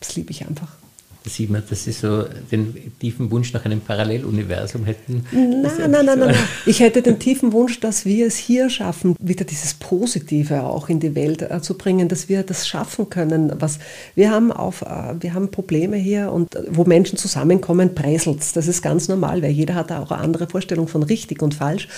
Das 0.01 0.15
liebe 0.17 0.31
ich 0.31 0.45
einfach. 0.45 0.75
Da 1.23 1.29
sieht 1.29 1.49
man, 1.49 1.63
dass 1.69 1.83
Sie 1.83 1.91
so 1.91 2.23
den 2.49 2.97
tiefen 2.97 3.29
Wunsch 3.29 3.51
nach 3.51 3.65
einem 3.65 3.81
Paralleluniversum 3.81 4.85
hätten. 4.85 5.25
Nein, 5.31 5.61
nein, 5.61 5.91
nein, 5.91 6.05
nein, 6.05 6.19
nein. 6.19 6.35
Ich 6.65 6.79
hätte 6.79 7.01
den 7.01 7.19
tiefen 7.19 7.51
Wunsch, 7.51 7.81
dass 7.81 8.05
wir 8.05 8.25
es 8.25 8.37
hier 8.37 8.69
schaffen, 8.69 9.17
wieder 9.19 9.43
dieses 9.43 9.73
Positive 9.73 10.63
auch 10.63 10.87
in 10.87 11.01
die 11.01 11.15
Welt 11.15 11.41
äh, 11.41 11.61
zu 11.61 11.77
bringen, 11.77 12.07
dass 12.07 12.29
wir 12.29 12.43
das 12.43 12.67
schaffen 12.67 13.09
können. 13.09 13.51
Was, 13.59 13.79
wir, 14.15 14.31
haben 14.31 14.53
auf, 14.53 14.81
äh, 14.81 15.15
wir 15.19 15.33
haben 15.33 15.51
Probleme 15.51 15.97
hier 15.97 16.31
und 16.31 16.55
äh, 16.55 16.63
wo 16.69 16.85
Menschen 16.85 17.17
zusammenkommen, 17.17 17.95
präselt 17.95 18.55
Das 18.55 18.67
ist 18.67 18.81
ganz 18.81 19.09
normal, 19.09 19.41
weil 19.41 19.51
jeder 19.51 19.75
hat 19.75 19.91
auch 19.91 20.11
eine 20.11 20.21
andere 20.21 20.47
Vorstellung 20.47 20.87
von 20.87 21.03
richtig 21.03 21.41
und 21.41 21.53
falsch. 21.53 21.89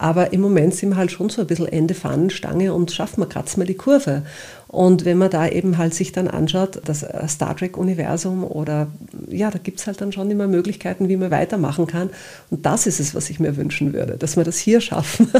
Aber 0.00 0.32
im 0.32 0.40
Moment 0.40 0.74
sind 0.74 0.88
wir 0.88 0.96
halt 0.96 1.12
schon 1.12 1.28
so 1.28 1.42
ein 1.42 1.46
bisschen 1.46 1.68
Ende 1.68 1.92
Fahnenstange 1.92 2.72
und 2.72 2.90
schaffen 2.90 3.20
wir 3.20 3.26
gerade 3.26 3.50
mal 3.58 3.66
die 3.66 3.74
Kurve. 3.74 4.22
Und 4.66 5.04
wenn 5.04 5.18
man 5.18 5.28
da 5.28 5.46
eben 5.46 5.76
halt 5.76 5.92
sich 5.92 6.10
dann 6.10 6.26
anschaut, 6.26 6.80
das 6.86 7.04
Star 7.28 7.54
Trek-Universum 7.54 8.42
oder 8.42 8.86
ja, 9.28 9.50
da 9.50 9.58
gibt 9.58 9.78
es 9.78 9.86
halt 9.86 10.00
dann 10.00 10.10
schon 10.10 10.30
immer 10.30 10.46
Möglichkeiten, 10.46 11.10
wie 11.10 11.18
man 11.18 11.30
weitermachen 11.30 11.86
kann. 11.86 12.08
Und 12.48 12.64
das 12.64 12.86
ist 12.86 12.98
es, 12.98 13.14
was 13.14 13.28
ich 13.28 13.40
mir 13.40 13.58
wünschen 13.58 13.92
würde, 13.92 14.16
dass 14.16 14.38
wir 14.38 14.44
das 14.44 14.56
hier 14.56 14.80
schaffen. 14.80 15.30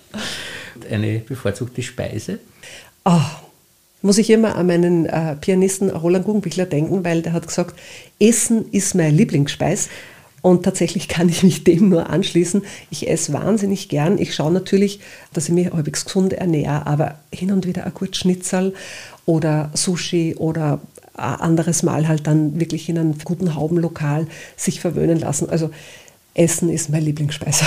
Eine 0.90 1.20
bevorzugte 1.20 1.82
Speise? 1.82 2.40
Oh, 3.04 3.20
muss 4.02 4.18
ich 4.18 4.30
immer 4.30 4.56
an 4.56 4.66
meinen 4.66 5.06
äh, 5.06 5.36
Pianisten 5.36 5.90
Roland 5.90 6.24
Guggenbichler 6.24 6.66
denken, 6.66 7.04
weil 7.04 7.22
der 7.22 7.34
hat 7.34 7.46
gesagt, 7.46 7.78
Essen 8.18 8.64
ist 8.72 8.96
meine 8.96 9.16
Lieblingsspeis. 9.16 9.88
Und 10.42 10.64
tatsächlich 10.64 11.08
kann 11.08 11.28
ich 11.28 11.42
mich 11.42 11.64
dem 11.64 11.88
nur 11.88 12.08
anschließen. 12.08 12.62
Ich 12.90 13.08
esse 13.08 13.32
wahnsinnig 13.32 13.88
gern. 13.88 14.18
Ich 14.18 14.34
schaue 14.34 14.52
natürlich, 14.52 15.00
dass 15.32 15.48
ich 15.48 15.54
mich 15.54 15.70
halbwegs 15.70 16.04
gesund 16.04 16.32
ernähre, 16.32 16.86
aber 16.86 17.16
hin 17.32 17.52
und 17.52 17.66
wieder 17.66 17.84
ein 17.84 17.94
gutes 17.94 18.18
Schnitzel 18.18 18.74
oder 19.26 19.70
Sushi 19.74 20.36
oder 20.36 20.80
ein 21.14 21.34
anderes 21.40 21.82
Mal 21.82 22.08
halt 22.08 22.26
dann 22.26 22.58
wirklich 22.58 22.88
in 22.88 22.98
einem 22.98 23.18
guten 23.22 23.54
Haubenlokal 23.54 24.26
sich 24.56 24.80
verwöhnen 24.80 25.18
lassen. 25.18 25.50
Also 25.50 25.70
Essen 26.34 26.70
ist 26.70 26.88
mein 26.88 27.02
Lieblingsspeise. 27.02 27.64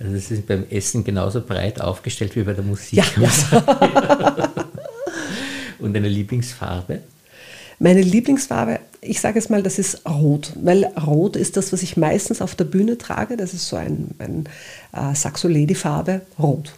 Also 0.00 0.14
es 0.14 0.30
ist 0.30 0.46
beim 0.46 0.64
Essen 0.70 1.04
genauso 1.04 1.42
breit 1.42 1.80
aufgestellt 1.80 2.34
wie 2.34 2.42
bei 2.42 2.54
der 2.54 2.64
Musik. 2.64 2.94
Ja, 2.94 3.04
ja. 3.16 4.40
und 5.78 5.94
eine 5.94 6.08
Lieblingsfarbe? 6.08 7.02
Meine 7.82 8.02
Lieblingsfarbe, 8.02 8.78
ich 9.00 9.22
sage 9.22 9.38
es 9.38 9.48
mal, 9.48 9.62
das 9.62 9.78
ist 9.78 10.06
Rot, 10.06 10.52
weil 10.62 10.84
Rot 10.84 11.34
ist 11.34 11.56
das, 11.56 11.72
was 11.72 11.82
ich 11.82 11.96
meistens 11.96 12.42
auf 12.42 12.54
der 12.54 12.66
Bühne 12.66 12.98
trage. 12.98 13.38
Das 13.38 13.54
ist 13.54 13.68
so 13.68 13.76
ein, 13.76 14.10
ein 14.18 14.44
äh, 14.92 15.14
Saxo-Lady-Farbe, 15.14 16.20
Rot. 16.38 16.74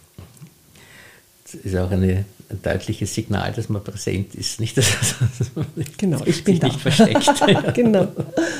Das 1.43 1.55
ist 1.55 1.75
auch 1.75 1.91
eine, 1.91 2.23
ein 2.49 2.61
deutliches 2.63 3.13
Signal, 3.13 3.51
dass 3.51 3.67
man 3.67 3.83
präsent 3.83 4.33
ist, 4.33 4.61
nicht, 4.61 4.77
dass, 4.77 4.87
dass 5.39 5.53
man 5.53 5.65
genau, 5.97 6.21
ich 6.23 6.41
bin 6.45 6.57
da. 6.59 6.67
nicht 6.67 6.79
versteckt. 6.79 7.33
genau. 7.73 8.07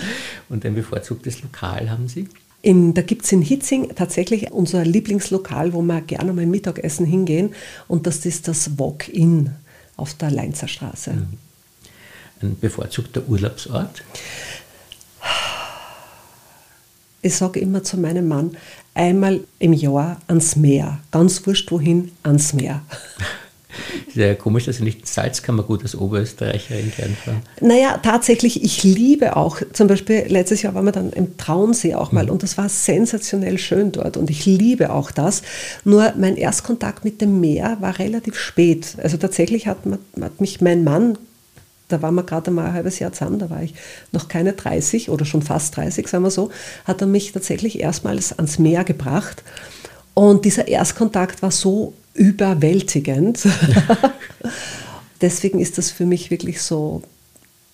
Und 0.50 0.66
ein 0.66 0.76
bevorzugtes 0.76 1.42
Lokal 1.44 1.90
haben 1.90 2.10
Sie? 2.10 2.28
In, 2.62 2.94
da 2.94 3.04
gibt 3.04 3.24
es 3.24 3.32
in 3.32 3.42
Hitzing 3.42 3.96
tatsächlich 3.96 4.52
unser 4.52 4.84
Lieblingslokal, 4.84 5.72
wo 5.72 5.82
wir 5.82 6.02
gerne 6.02 6.34
mal 6.34 6.46
Mittagessen 6.46 7.06
hingehen. 7.06 7.54
Und 7.88 8.06
das 8.06 8.26
ist 8.26 8.50
das 8.50 8.78
Walk-In 8.78 9.52
auf 9.96 10.14
der 10.16 10.30
Leinzer 10.30 10.68
Straße. 10.68 11.14
Mhm 11.14 11.43
ein 12.44 12.60
bevorzugter 12.60 13.24
Urlaubsort? 13.28 14.04
Ich 17.22 17.36
sage 17.36 17.60
immer 17.62 17.84
zu 17.84 17.98
meinem 17.98 18.28
Mann, 18.28 18.58
einmal 18.94 19.42
im 19.60 19.72
Jahr 19.72 20.20
ans 20.28 20.58
Meer. 20.58 21.00
Ganz 21.12 21.46
wurscht 21.48 21.72
wohin, 21.72 22.12
ans 22.24 22.54
Meer. 22.54 22.82
Sehr 24.14 24.36
komisch, 24.36 24.66
dass 24.66 24.78
Sie 24.78 24.84
nicht 24.84 25.08
Salzkammergut 25.08 25.82
als 25.84 25.96
Oberösterreicherin 25.96 26.92
gern 26.96 27.16
fahren. 27.16 27.42
Naja, 27.62 27.98
tatsächlich, 28.04 28.64
ich 28.64 28.84
liebe 28.84 29.36
auch, 29.36 29.62
zum 29.74 29.88
Beispiel 29.88 30.26
letztes 30.28 30.62
Jahr 30.62 30.76
waren 30.76 30.86
wir 30.86 30.92
dann 30.92 31.12
im 31.12 31.38
Traunsee 31.38 31.96
auch 31.96 32.12
mal 32.12 32.26
mhm. 32.26 32.32
und 32.32 32.44
das 32.44 32.58
war 32.58 32.70
sensationell 32.70 33.58
schön 33.58 33.92
dort 33.92 34.18
und 34.18 34.30
ich 34.30 34.46
liebe 34.46 34.92
auch 34.92 35.10
das. 35.10 35.42
Nur 35.84 36.14
mein 36.18 36.38
Erstkontakt 36.38 37.04
mit 37.06 37.22
dem 37.22 37.40
Meer 37.40 37.78
war 37.80 37.98
relativ 37.98 38.38
spät. 38.38 38.98
Also 39.02 39.18
tatsächlich 39.18 39.68
hat, 39.68 39.78
hat 40.20 40.42
mich 40.42 40.62
mein 40.62 40.84
Mann 40.84 41.18
da 41.88 42.02
waren 42.02 42.16
wir 42.16 42.24
gerade 42.24 42.52
mal 42.52 42.68
ein 42.68 42.74
halbes 42.74 43.00
Jahr 43.00 43.12
zusammen, 43.12 43.40
da 43.40 43.50
war 43.50 43.62
ich 43.62 43.74
noch 44.12 44.28
keine 44.28 44.54
30 44.54 45.10
oder 45.10 45.26
schon 45.26 45.42
fast 45.42 45.76
30, 45.78 46.08
sagen 46.08 46.24
wir 46.24 46.32
so, 46.32 46.50
hat 46.86 47.02
er 47.02 47.08
mich 47.08 47.32
tatsächlich 47.32 47.80
erstmals 47.80 48.34
ans 48.38 48.60
Meer 48.60 48.84
gebracht. 48.84 49.44
Und 50.14 50.46
dieser 50.46 50.68
Erstkontakt 50.68 51.42
war 51.42 51.52
so 51.52 51.94
überwältigend. 52.14 53.48
Deswegen 55.22 55.60
ist 55.60 55.78
das 55.78 55.90
für 55.90 56.06
mich 56.06 56.30
wirklich 56.32 56.62
so 56.62 57.02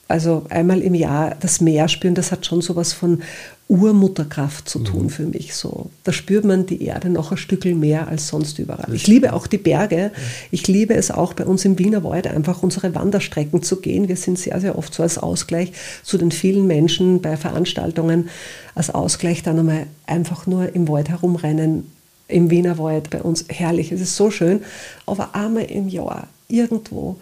Also 0.10 0.43
einmal 0.50 0.82
im 0.82 0.95
Jahr 0.95 1.36
das 1.39 1.62
Meer 1.62 1.88
spüren, 1.88 2.15
das 2.15 2.32
hat 2.32 2.43
schon 2.43 2.62
sowas 2.62 2.93
von 2.93 3.22
Urmutterkraft 3.67 4.67
zu 4.67 4.80
tun 4.80 5.04
mhm. 5.04 5.10
für 5.12 5.28
mich. 5.28 5.54
So, 5.54 5.91
da 6.04 6.12
spürt 6.12 6.43
man 6.43 6.65
die 6.65 6.84
Erde 6.84 7.12
noch 7.12 7.32
ein 7.32 7.38
Stückchen 7.38 7.80
mehr 7.80 8.08
als 8.08 8.28
sonst 8.28 8.58
überall. 8.58 8.91
Ich 8.95 9.06
liebe 9.06 9.34
auch 9.34 9.45
die 9.45 9.60
Berge. 9.60 10.12
Ich 10.50 10.67
liebe 10.67 10.95
es 10.95 11.12
auch 11.12 11.34
bei 11.34 11.45
uns 11.45 11.63
im 11.63 11.78
Wiener 11.78 12.04
Wald 12.04 12.26
einfach 12.26 12.63
unsere 12.63 12.95
Wanderstrecken 12.95 13.62
zu 13.62 13.82
gehen. 13.82 14.08
Wir 14.08 14.15
sind 14.15 14.39
sehr, 14.39 14.60
sehr 14.60 14.80
oft 14.80 14.91
so 14.91 15.04
als 15.04 15.19
Ausgleich 15.19 15.74
zu 16.02 16.17
den 16.17 16.32
vielen 16.32 16.65
Menschen 16.65 17.22
bei 17.22 17.38
Veranstaltungen, 17.38 18.30
als 18.74 18.89
Ausgleich 18.89 19.43
dann 19.43 19.60
einmal 19.60 19.86
einfach 20.08 20.48
nur 20.48 20.74
im 20.74 20.88
Wald 20.88 21.10
herumrennen, 21.10 21.91
im 22.28 22.50
Wiener 22.50 22.80
Wald 22.80 23.12
bei 23.12 23.22
uns. 23.22 23.45
Herrlich, 23.48 23.91
es 23.91 24.02
ist 24.02 24.15
so 24.15 24.32
schön. 24.32 24.63
Aber 25.06 25.36
einmal 25.36 25.65
im 25.65 25.88
Jahr 25.88 26.28
irgendwo 26.48 27.17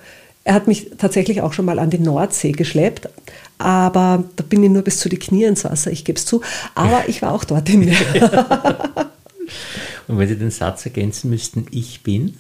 er 0.48 0.54
hat 0.54 0.66
mich 0.66 0.92
tatsächlich 0.98 1.42
auch 1.42 1.52
schon 1.52 1.66
mal 1.66 1.78
an 1.78 1.90
die 1.90 2.00
Nordsee 2.00 2.54
geschleppt, 2.54 3.10
aber 3.58 4.24
da 4.38 4.44
bin 4.48 4.64
ich 4.64 4.70
nur 4.70 4.82
bis 4.82 4.98
zu 4.98 5.10
die 5.10 5.20
Knie 5.20 5.44
ins 5.44 5.66
Wasser, 5.66 5.92
ich 5.92 6.06
gebe 6.06 6.18
es 6.18 6.26
zu. 6.26 6.42
Aber 6.74 7.10
ich 7.10 7.22
war 7.22 7.34
auch 7.34 7.44
dort 7.44 7.70
im 7.70 7.82
Meer. 7.82 7.98
Und 10.08 10.18
wenn 10.18 10.28
Sie 10.30 10.38
den 10.38 10.52
Satz 10.52 10.86
ergänzen 10.86 11.30
müssten, 11.30 11.66
ich 11.72 12.02
bin? 12.02 12.38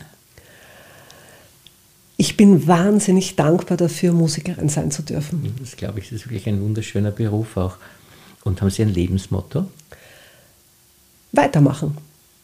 Ich 2.15 2.37
bin 2.37 2.65
wahnsinnig 2.65 3.35
dankbar 3.35 3.75
dafür, 3.75 4.13
Musikerin 4.13 4.69
sein 4.69 4.89
zu 4.89 5.01
dürfen. 5.01 5.53
Das 5.59 5.75
glaube 5.75 5.99
ich, 5.99 6.05
das 6.05 6.19
ist 6.19 6.25
wirklich 6.27 6.47
ein 6.47 6.61
wunderschöner 6.61 7.11
Beruf 7.11 7.57
auch. 7.57 7.75
Und 8.45 8.61
haben 8.61 8.69
Sie 8.69 8.83
ein 8.83 8.93
Lebensmotto? 8.93 9.65
Weitermachen 11.33 11.97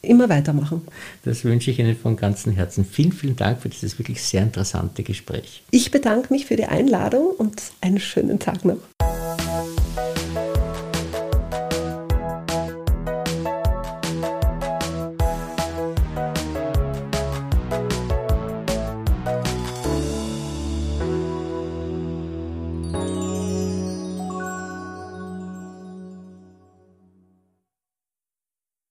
immer 0.04 0.30
weitermachen. 0.30 0.82
Das 1.24 1.44
wünsche 1.44 1.72
ich 1.72 1.80
Ihnen 1.80 1.96
von 1.96 2.16
ganzem 2.16 2.52
Herzen. 2.54 2.86
Vielen, 2.86 3.12
vielen 3.12 3.36
Dank 3.36 3.62
für 3.62 3.70
dieses 3.70 3.98
wirklich 3.98 4.22
sehr 4.22 4.44
interessante 4.44 5.04
Gespräch. 5.04 5.63
Ich 5.72 5.92
bedanke 5.92 6.32
mich 6.32 6.46
für 6.46 6.56
die 6.56 6.66
Einladung 6.66 7.28
und 7.38 7.62
einen 7.82 8.00
schönen 8.00 8.39
Tag 8.39 8.66
noch. 8.66 8.78